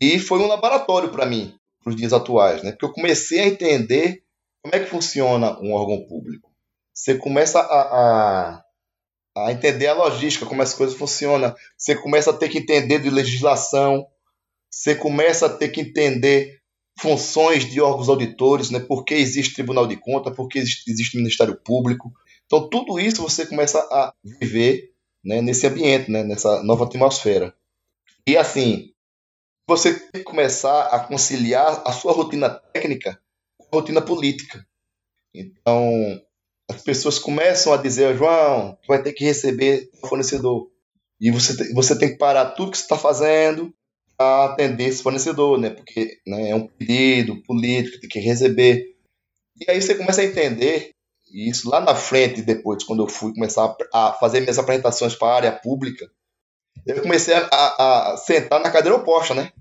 [0.00, 2.72] E foi um laboratório para mim, para os dias atuais, né?
[2.72, 4.22] porque eu comecei a entender
[4.62, 6.50] como é que funciona um órgão público.
[6.92, 8.64] Você começa a, a,
[9.36, 11.54] a entender a logística, como as coisas funcionam.
[11.76, 14.06] Você começa a ter que entender de legislação.
[14.70, 16.60] Você começa a ter que entender
[16.98, 18.80] funções de órgãos auditores, né?
[18.80, 22.10] por que existe Tribunal de Contas, por que existe, existe Ministério Público.
[22.46, 27.54] Então, tudo isso você começa a viver né, nesse ambiente, né, nessa nova atmosfera.
[28.26, 28.92] E assim,
[29.68, 33.20] você tem que começar a conciliar a sua rotina técnica
[33.58, 34.66] com a rotina política.
[35.34, 36.22] Então,
[36.68, 40.68] as pessoas começam a dizer, João, vai ter que receber o fornecedor.
[41.20, 43.72] E você, você tem que parar tudo que você está fazendo
[44.18, 45.70] a atender esse fornecedor, né?
[45.70, 48.84] Porque né, é um pedido político, tem que receber.
[49.60, 50.96] E aí você começa a entender
[51.30, 55.28] e isso lá na frente, depois, quando eu fui começar a fazer minhas apresentações para
[55.28, 56.08] a área pública,
[56.86, 59.52] eu comecei a, a, a, sentar na cadeira oposta, né?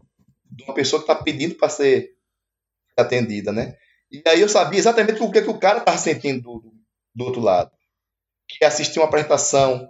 [0.50, 2.12] De uma pessoa que está pedindo para ser
[2.98, 3.76] atendida, né?
[4.12, 6.75] E aí eu sabia exatamente o que, que o cara estava sentindo do,
[7.16, 7.72] do outro lado.
[8.48, 9.88] Que é assistir uma apresentação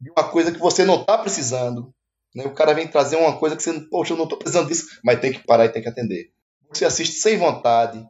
[0.00, 1.94] de uma coisa que você não está precisando.
[2.34, 2.44] Né?
[2.44, 5.20] O cara vem trazer uma coisa que você, poxa, eu não estou precisando disso, mas
[5.20, 6.30] tem que parar e tem que atender.
[6.68, 8.04] Você assiste sem vontade,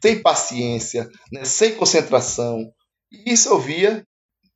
[0.00, 2.70] sem paciência, né, sem concentração.
[3.10, 4.06] E isso eu via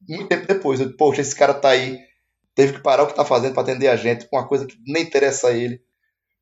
[0.08, 0.80] muito tempo depois.
[0.80, 1.98] Eu, Poxa, esse cara tá aí,
[2.54, 4.76] teve que parar o que tá fazendo para atender a gente com uma coisa que
[4.86, 5.80] nem interessa a ele.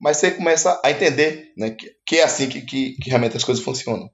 [0.00, 3.44] Mas você começa a entender né, que, que é assim que, que, que realmente as
[3.44, 4.10] coisas funcionam.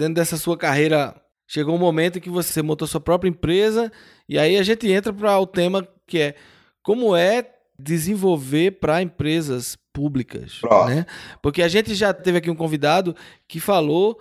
[0.00, 1.14] Dentro dessa sua carreira,
[1.46, 3.92] chegou um momento em que você montou sua própria empresa
[4.26, 6.34] e aí a gente entra para o tema que é
[6.82, 7.46] como é
[7.78, 11.04] desenvolver para empresas públicas, né?
[11.42, 13.14] Porque a gente já teve aqui um convidado
[13.46, 14.18] que falou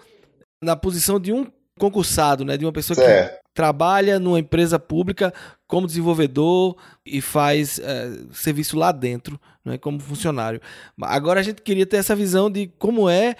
[0.61, 1.47] na posição de um
[1.79, 3.35] concursado, né, de uma pessoa certo.
[3.35, 5.33] que trabalha numa empresa pública
[5.65, 6.75] como desenvolvedor
[7.05, 10.59] e faz é, serviço lá dentro, né, como funcionário.
[11.01, 13.37] Agora a gente queria ter essa visão de como é,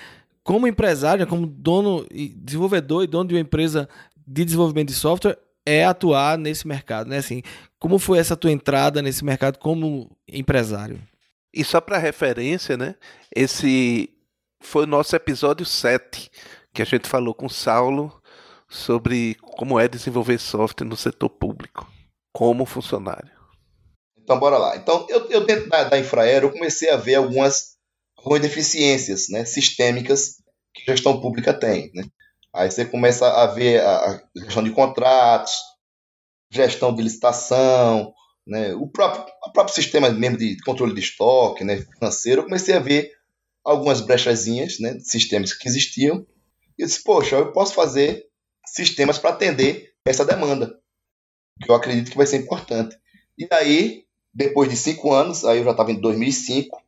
[0.49, 3.87] como empresário, como dono e desenvolvedor e dono de uma empresa
[4.25, 7.17] de desenvolvimento de software, é atuar nesse mercado, né?
[7.17, 7.43] Assim,
[7.77, 10.99] como foi essa tua entrada nesse mercado como empresário?
[11.53, 12.95] E só para referência, né?
[13.35, 14.09] Esse
[14.59, 16.31] foi o nosso episódio 7,
[16.73, 18.19] que a gente falou com o Saulo
[18.67, 21.87] sobre como é desenvolver software no setor público,
[22.33, 23.29] como funcionário.
[24.17, 24.75] Então, bora lá.
[24.77, 27.77] Então, eu, eu dentro da, da Infraero, eu comecei a ver algumas,
[28.19, 30.35] algumas deficiências né, sistêmicas
[30.73, 31.91] que a gestão pública tem.
[31.93, 32.03] Né?
[32.53, 35.53] Aí você começa a ver a gestão de contratos,
[36.51, 38.13] gestão de licitação,
[38.45, 42.75] né, o, próprio, o próprio sistema mesmo de controle de estoque né, financeiro, eu comecei
[42.75, 43.11] a ver
[43.63, 46.25] algumas brechazinhas, né, sistemas que existiam,
[46.77, 48.25] e eu disse, poxa, eu posso fazer
[48.65, 50.75] sistemas para atender essa demanda.
[51.61, 52.97] que eu acredito que vai ser importante.
[53.37, 56.81] E aí, depois de cinco anos, aí eu já estava em 2005,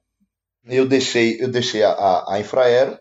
[0.66, 3.00] eu deixei, eu deixei a, a, a Infraero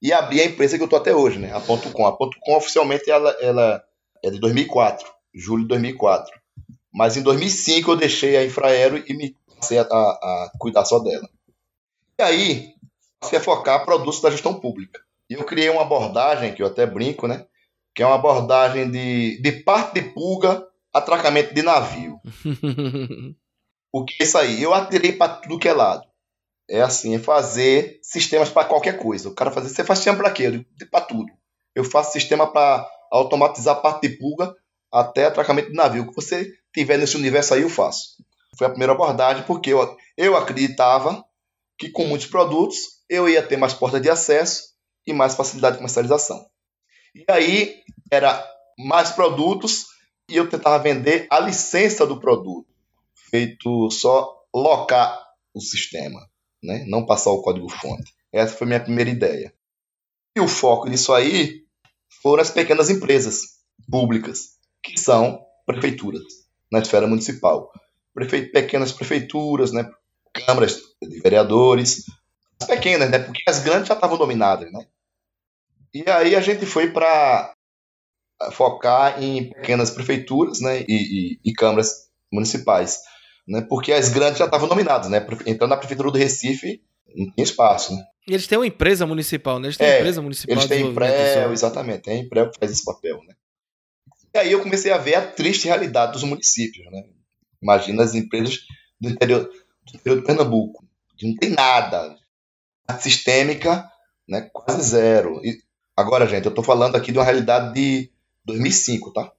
[0.00, 1.52] e abri a empresa que eu estou até hoje, né?
[1.54, 2.06] A Ponto .com.
[2.06, 3.82] A Ponto .com oficialmente ela, ela
[4.22, 6.32] é de 2004, julho de 2004.
[6.92, 11.28] Mas em 2005 eu deixei a Infraero e me passei a, a, cuidar só dela.
[12.18, 12.74] E aí,
[13.22, 15.00] a focar produtos da gestão pública.
[15.30, 17.46] E eu criei uma abordagem, que eu até brinco, né?
[17.94, 22.20] Que é uma abordagem de, de parte de pulga, atracamento de navio.
[23.92, 24.62] o que é isso aí?
[24.62, 26.11] Eu atirei para tudo que é lado.
[26.68, 29.28] É assim, é fazer sistemas para qualquer coisa.
[29.28, 30.64] O cara fazer, você faz sistema para quê?
[30.90, 31.30] Para tudo.
[31.74, 34.54] Eu faço sistema para automatizar parte de pulga
[34.90, 36.02] até atracamento de navio.
[36.02, 38.16] O que você tiver nesse universo aí, eu faço.
[38.56, 41.24] Foi a primeira abordagem, porque eu, eu acreditava
[41.78, 42.76] que com muitos produtos
[43.08, 44.72] eu ia ter mais portas de acesso
[45.06, 46.46] e mais facilidade de comercialização.
[47.14, 48.46] E aí era
[48.78, 49.86] mais produtos
[50.28, 52.68] e eu tentava vender a licença do produto,
[53.30, 55.18] feito só locar
[55.52, 56.20] o sistema,
[56.62, 56.84] né?
[56.86, 58.14] não passar o código-fonte.
[58.32, 59.52] Essa foi a minha primeira ideia.
[60.36, 61.62] E o foco disso aí
[62.22, 63.58] foram as pequenas empresas
[63.90, 66.22] públicas, que são prefeituras,
[66.70, 67.72] na esfera municipal.
[68.14, 68.42] Prefe...
[68.42, 69.90] Pequenas prefeituras, né?
[70.32, 72.06] câmaras de vereadores,
[72.60, 73.18] as pequenas, né?
[73.18, 74.70] porque as grandes já estavam dominadas.
[74.72, 74.86] Né?
[75.92, 77.52] E aí a gente foi para
[78.52, 80.80] focar em pequenas prefeituras né?
[80.80, 83.00] e, e, e câmaras municipais.
[83.46, 83.64] Né?
[83.68, 85.10] Porque as grandes já estavam dominadas.
[85.10, 85.24] Né?
[85.46, 86.82] Entrando na prefeitura do Recife,
[87.14, 87.94] não tinha espaço.
[87.94, 88.02] Né?
[88.26, 89.66] E eles têm uma empresa municipal, né?
[89.66, 90.54] Eles têm É, empresa municipal.
[90.54, 93.34] Eles têm desenvolvimento exatamente, tem pré que faz esse papel, né?
[94.34, 97.04] E aí eu comecei a ver a triste realidade dos municípios, né?
[97.60, 98.60] Imagina as empresas
[99.00, 100.84] do interior do, interior de Pernambuco,
[101.16, 102.16] que não tem nada,
[102.86, 103.88] a sistêmica,
[104.26, 104.48] né?
[104.52, 105.40] Quase zero.
[105.44, 105.58] E
[105.96, 108.10] agora, gente, eu tô falando aqui de uma realidade de
[108.44, 109.32] 2005, tá?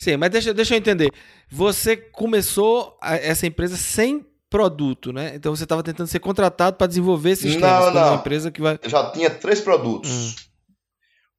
[0.00, 1.12] Sim, mas deixa, deixa eu entender.
[1.50, 5.34] Você começou a- essa empresa sem produto, né?
[5.34, 8.08] Então você estava tentando ser contratado para desenvolver sistemas Não, como não.
[8.12, 8.78] uma empresa que vai.
[8.82, 10.10] Eu já tinha três produtos.
[10.10, 10.34] Hum.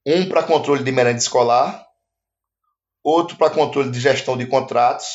[0.05, 1.83] Um para controle de merenda escolar,
[3.03, 5.07] outro para controle de gestão de contratos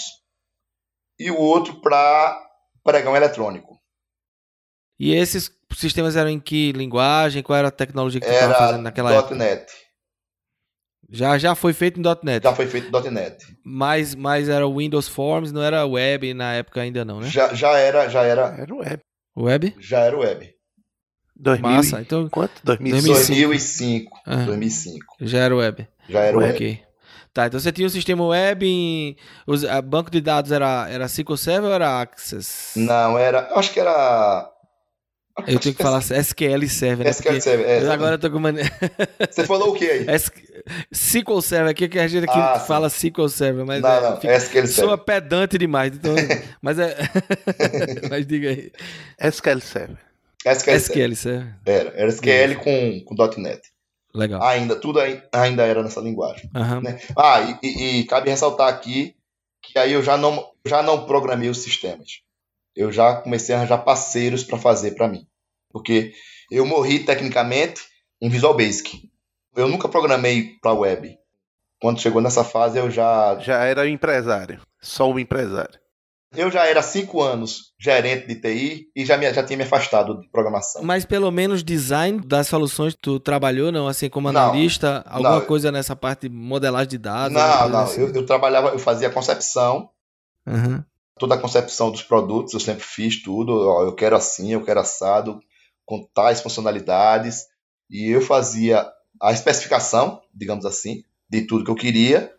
[1.19, 2.39] e o outro para
[2.85, 3.77] pregão eletrônico.
[4.99, 7.43] E esses sistemas eram em que linguagem?
[7.43, 9.35] Qual era a tecnologia que você estava fazendo naquela época?
[9.35, 9.67] .NET.
[11.11, 12.43] Já, já foi feito em .NET.
[12.43, 13.45] Já foi feito .NET.
[13.65, 17.29] Mas, mas era Windows Forms, não era web na época ainda não, né?
[17.29, 19.01] Já, já era, já era, Era o web.
[19.37, 19.75] Web?
[19.79, 20.55] já era web.
[21.39, 22.01] 2000 Massa.
[22.01, 22.55] Então Quanto?
[22.65, 23.13] 2005.
[23.13, 24.21] 2005.
[24.27, 24.45] Ah.
[24.45, 25.17] 2005.
[25.21, 25.87] já era web.
[26.09, 26.55] Já era web.
[26.55, 26.87] Ok.
[27.35, 29.15] Tá, então você tinha um sistema web em.
[29.47, 32.79] Os, a banco de dados era, era SQL Server ou era Access?
[32.81, 33.49] Não, era.
[33.51, 34.51] Eu acho que era.
[35.47, 37.11] Eu tenho que falar SQL Server, né?
[37.11, 37.67] SQL Porque Server.
[37.69, 38.65] é, agora eu tô com mania.
[39.31, 40.07] Você falou o que aí?
[40.09, 40.31] S-
[40.91, 42.67] SQL Server, aqui que a gente aqui Ah, sim.
[42.67, 44.21] fala SQL Server, mas não, é, não.
[44.21, 44.99] fica- SQL soa Server.
[45.05, 45.93] pedante demais.
[45.95, 46.15] Então,
[46.63, 46.97] mas é.
[48.09, 48.73] mas diga aí.
[49.19, 49.99] SQL Server.
[50.45, 50.77] SQL Server.
[50.81, 51.55] SQL Server.
[51.67, 51.93] Era.
[51.95, 53.61] Era SQL com, com .NET.
[54.15, 54.43] Legal.
[54.43, 56.49] Ainda, tudo ai- ainda era nessa linguagem.
[56.55, 56.81] Aham.
[56.81, 56.99] né?
[57.17, 59.15] Ah, e, e- e cabe ressaltar aqui
[59.63, 62.21] que aí eu já não, já não programei os sistemas.
[62.77, 65.27] Eu já comecei a arranjar parceiros para fazer para mim.
[65.73, 66.13] Porque
[66.51, 67.81] eu morri tecnicamente
[68.21, 69.09] em Visual Basic.
[69.55, 71.17] Eu nunca programei para web.
[71.81, 74.61] Quando chegou nessa fase, eu já Já era empresário.
[74.81, 75.79] Só o empresário.
[76.35, 80.21] eu já era cinco anos gerente de TI e já, me, já tinha me afastado
[80.21, 80.83] de programação.
[80.83, 83.89] Mas pelo menos design das soluções tu trabalhou, não?
[83.89, 84.41] Assim, como Não.
[84.43, 85.47] analista, alguma Não.
[85.47, 87.35] coisa nessa parte de modelagem de dados?
[87.35, 87.83] não, não.
[87.85, 88.01] assim?
[88.03, 89.89] Eu, eu trabalhava, eu fazia concepção,
[90.47, 90.85] Aham.
[91.19, 93.53] Toda a concepção dos produtos, eu sempre fiz tudo.
[93.69, 95.41] Ó, eu quero assim, eu quero assado,
[95.85, 97.47] com tais funcionalidades.
[97.91, 98.87] E eu fazia
[99.21, 102.33] a especificação, digamos assim, de tudo que eu queria.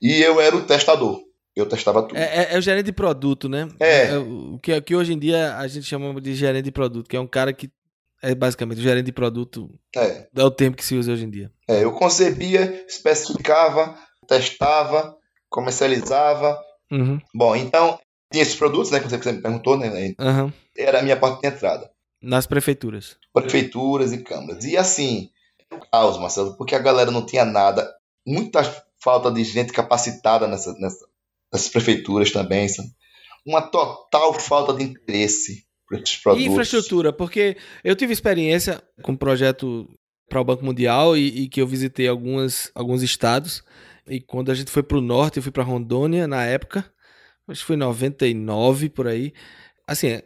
[0.00, 1.20] E eu era o testador.
[1.56, 2.16] Eu testava tudo.
[2.16, 3.68] É, é- é o gerente de produto, né?
[3.78, 4.16] É.
[4.18, 7.20] o que, que hoje em dia a gente chama de gerente de produto, que é
[7.20, 7.70] um cara que
[8.22, 11.30] é basicamente o gerente de produto, É, é o termo que se usa hoje em
[11.30, 11.52] dia.
[11.68, 13.96] é, eu concebia, especificava,
[14.26, 15.16] testava,
[15.48, 16.58] comercializava.
[16.90, 17.20] Uhum.
[17.34, 17.98] Bom, então,
[18.34, 20.14] tinha esses produtos, né, que você me perguntou, né?
[20.18, 20.52] Aham.
[20.76, 21.90] Era a minha porta de entrada.
[22.20, 23.16] Nas prefeituras.
[23.32, 24.64] prefeituras e câmaras.
[24.64, 25.30] E assim,
[25.72, 27.88] um caos, Marcelo, porque a galera não tinha nada.
[28.26, 28.62] Muita
[29.02, 31.06] falta de gente capacitada nessa, nessa-
[31.52, 32.68] nessas prefeituras também.
[32.68, 32.88] sabe?
[33.46, 36.46] Uma total falta de interesse por esses produtos.
[36.46, 39.86] E infraestrutura, porque eu tive experiência com um projeto
[40.28, 43.62] para o Banco Mundial e, e que eu visitei algumas, alguns estados.
[44.08, 46.84] E quando a gente foi para o norte, eu fui para Rondônia na época,
[47.48, 49.32] acho que foi em 99 por aí.
[49.86, 50.20] Assim,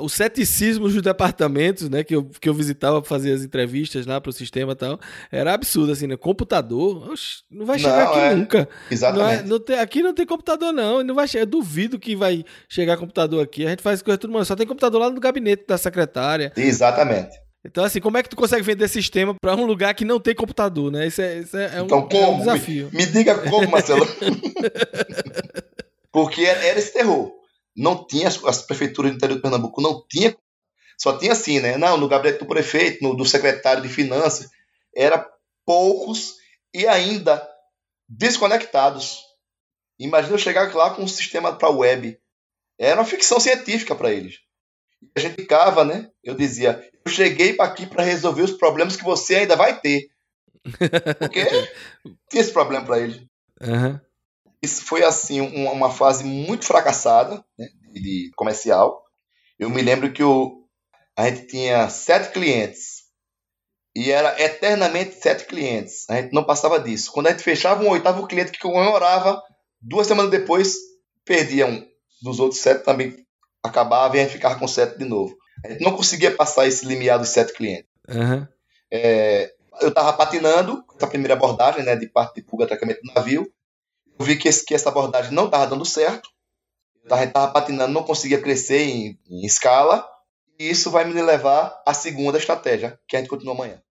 [0.00, 4.18] o ceticismo dos departamentos, né, que eu, que eu visitava para fazer as entrevistas lá
[4.20, 4.98] para o sistema e tal,
[5.30, 6.16] era absurdo, assim, né?
[6.16, 8.34] Computador, oxe, não vai chegar Não, aqui é.
[8.34, 8.58] nunca.
[8.60, 9.40] Não Exatamente.
[9.42, 11.02] é- não tem- aqui não tem computador, não.
[11.04, 11.42] Não vai chegar.
[11.42, 13.66] Eu duvido que vai chegar computador aqui.
[13.66, 14.44] A gente faz coisa tudo, mano.
[14.46, 16.50] Só tem computador lá no gabinete da secretária.
[16.56, 17.36] Exatamente.
[17.66, 20.34] Então, assim, como é que tu consegue vender sistema para um lugar que não tem
[20.34, 21.06] computador, né?
[21.06, 22.38] Isso é, isso é, é um, Então, é um como?
[22.40, 22.88] desafio.
[22.92, 24.06] Me diga como, Marcelo.
[26.14, 27.34] Porque era, esse terror.
[27.76, 30.32] Não tinha, as, as prefeituras do interior de Pernambuco não tinha,
[30.96, 31.76] só tinha assim, né?
[31.76, 34.48] Não, no gabinete do prefeito, no, do secretário de finanças,
[34.94, 35.28] era
[35.66, 36.36] poucos
[36.72, 37.44] e ainda
[38.08, 39.24] desconectados.
[39.98, 42.16] Imagina eu chegar lá com um sistema para web.
[42.78, 44.36] Era uma ficção científica para eles.
[45.16, 46.08] A gente ficava, né?
[46.22, 50.06] Eu dizia, eu cheguei para aqui para resolver os problemas que você ainda vai ter.
[51.18, 51.44] Porque
[52.30, 53.20] tinha esse problema para eles.
[53.60, 54.00] Aham.
[54.64, 59.02] Isso foi assim uma, uma fase muito fracassada né, de, comercial.
[59.58, 60.22] Eu me lembro que
[61.16, 63.04] a gente tinha sete clientes
[63.94, 66.08] e era eternamente sete clientes.
[66.08, 67.12] A gente não passava disso.
[67.12, 69.40] Quando a gente fechava um oitavo cliente que comemorava,
[69.80, 70.74] duas semanas depois
[71.24, 71.86] perdia um
[72.22, 73.24] dos outros sete também
[73.62, 75.36] acabava e a gente ficava com sete de novo.
[75.64, 77.88] A gente não conseguia passar esse limiar dos sete clientes.
[78.08, 78.48] Aham.
[78.90, 83.50] É, eu estava patinando essa primeira abordagem né, de parte de fuga atracamento do navio.
[84.18, 86.28] Eu vi que, esse- que essa abordagem não estava dando certo.
[87.10, 90.06] A gente estava patinando, não conseguia crescer em, em escala.
[90.58, 93.82] E isso vai me levar à segunda estratégia, que a gente continua amanhã.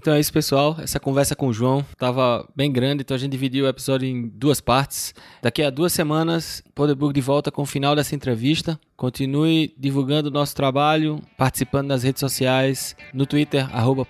[0.00, 0.76] Então é isso, pessoal.
[0.82, 4.28] Essa conversa com o João tava bem grande, então a gente dividiu o episódio em
[4.28, 5.14] duas partes.
[5.42, 8.80] Daqui a duas semanas, Podebook de volta com o final dessa entrevista.
[8.96, 14.06] Continue divulgando o nosso trabalho, participando nas redes sociais, no Twitter, arroba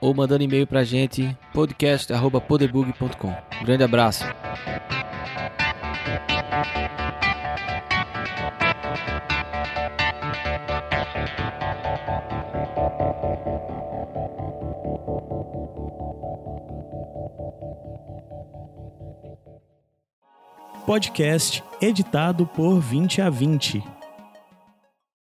[0.00, 3.28] ou mandando e-mail pra gente, podcast, arroba podebug.com.
[3.60, 4.24] Um grande abraço.
[20.90, 23.99] Podcast editado por 20 a 20.